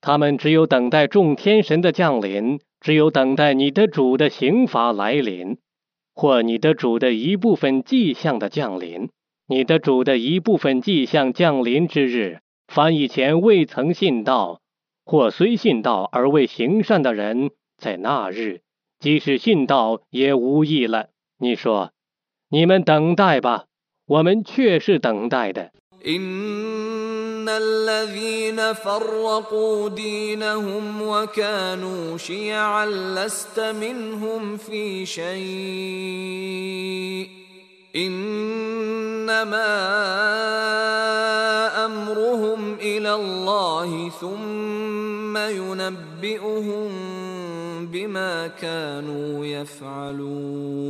[0.00, 5.58] 他们只有等待众天神的降临，只有等待你的主的刑罚来临，
[6.14, 9.10] 或你的主的一部分迹象的降临。
[9.48, 12.38] 你的主的一部分迹象降临之日，
[12.68, 14.60] 凡以前未曾信道，
[15.04, 18.60] 或虽信道而未行善的人，在那日，
[19.00, 21.08] 即使信道也无益了。
[21.38, 21.92] 你说，
[22.48, 23.66] 你们等待吧，
[24.06, 25.72] 我们却是等待的。
[26.04, 35.26] ان الذين فرقوا دينهم وكانوا شيعا لست منهم في شيء
[37.96, 39.66] انما
[41.86, 46.90] امرهم الى الله ثم ينبئهم
[47.92, 50.86] بما كانوا يفعلون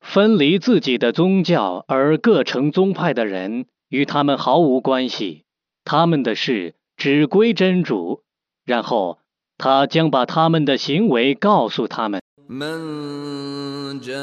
[0.00, 5.44] 分离自己的宗教而各成宗派的人，与他们毫无关系。
[5.84, 8.22] 他们的事只归真主，
[8.64, 9.18] 然后
[9.58, 12.20] 他将把他们的行为告诉他们。
[12.48, 14.22] من جاء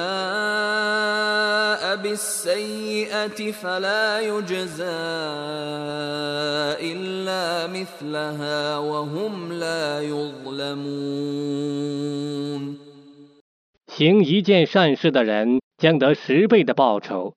[1.98, 4.84] بالسيئة فلا يجزى
[6.82, 11.20] إلا مثلها وهم لا يظلمون
[13.88, 17.34] 行一件善事的人将得十倍的报酬，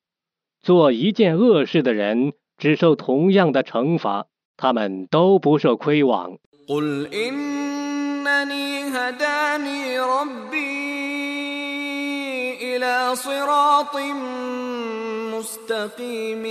[0.63, 4.27] 做一件恶事的人只受同样的惩罚，
[4.57, 6.39] 他们都不受亏枉。
[8.27, 10.73] قل إنني هداني ربي
[12.63, 13.97] إلى صراط
[15.35, 16.43] مستقيم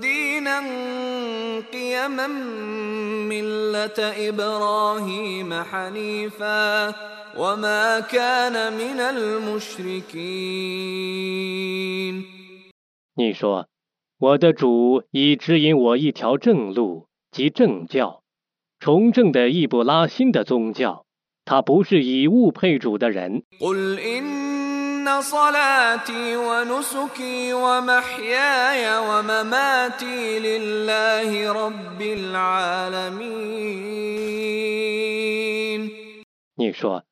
[0.00, 0.60] دينا
[1.72, 2.26] قيما
[3.28, 3.98] ملة
[4.28, 6.94] إبراهيم حنيفا
[7.36, 10.10] وما كان من المشركين
[13.16, 13.66] 你说，
[14.18, 18.22] 我的主已指引我一条正路，即正教，
[18.84, 21.04] 崇正的易卜拉欣的宗教。
[21.44, 23.42] 他不是以物配主的人。
[23.58, 33.40] قل إن صلاتي ونسكي ومحياي ومماتي لله رب العالمين
[36.56, 37.04] 你说，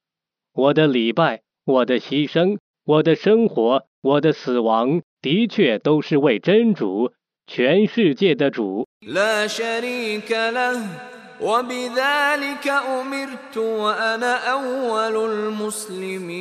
[0.53, 7.13] 我的礼拜、我的牺牲、我的生活、我的死亡，的确都是为真主，
[7.47, 8.87] 全世界的主。
[9.01, 11.12] لا شريك له
[11.43, 16.39] وبذلك أمرت وأنا أول المسلمين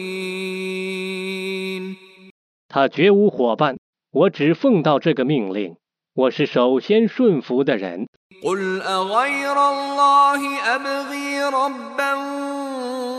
[2.69, 3.77] 他绝无伙伴，
[4.11, 5.77] 我只奉到这个命令，
[6.14, 8.07] 我是首先顺服的人。
[8.43, 12.14] قل أغير الله أبغي ربا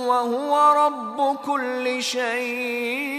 [0.07, 3.19] وهو رب كل شيء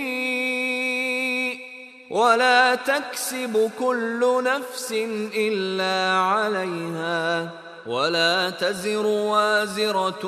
[2.10, 4.92] ولا تكسب كل نفس
[5.36, 7.52] إلا عليها
[7.88, 10.26] ولا تزر وازرة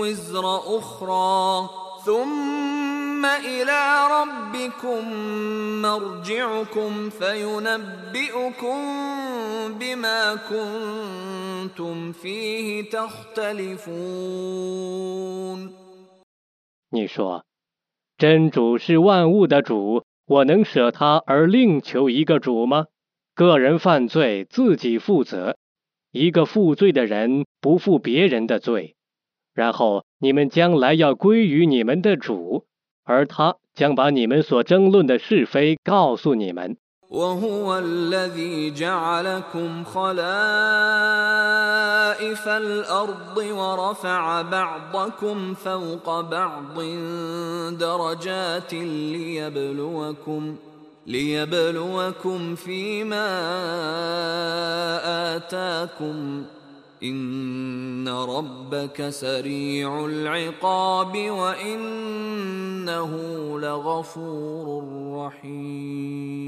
[0.00, 0.44] وزر
[0.78, 1.68] أخرى
[2.04, 5.12] ثم إلى ربكم
[5.82, 8.78] مرجعكم فينبئكم
[9.78, 13.90] بما كنتم فيه تختلفون
[16.92, 17.44] 你说，
[18.18, 22.86] 真主是万物的主，我能舍他而另求一个主吗？
[23.34, 25.56] 个人犯罪自己负责，
[26.14, 28.96] 一个负罪的人不负别人的罪，
[29.54, 32.66] 然后你们将来要归于你们的主，
[33.04, 36.76] 而他将把你们所争论的是非告诉你们。
[37.10, 40.18] وهو الذي جعلكم خلائف
[42.48, 46.80] الأرض ورفع بعضكم فوق بعض
[47.78, 50.56] درجات ليبلوكم
[51.06, 53.28] ليبلوكم فيما
[55.36, 56.44] آتاكم
[57.02, 63.10] إن ربك سريع العقاب وإنه
[63.58, 64.84] لغفور
[65.16, 66.40] رحيم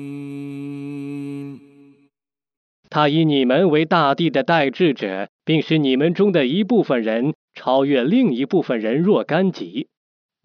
[2.90, 9.88] 他以你们为大地的代志者，并使你们中的一部分人超越另一部分人若干级，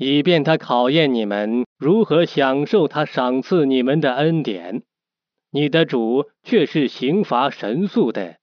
[0.02, 4.82] 以便他考验你们如何享受他赏赐你们的恩典。
[5.52, 8.38] 你的主却是刑罚神速的，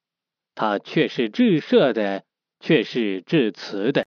[0.56, 2.24] 他却是至赦的，
[2.62, 4.08] 却是至慈的。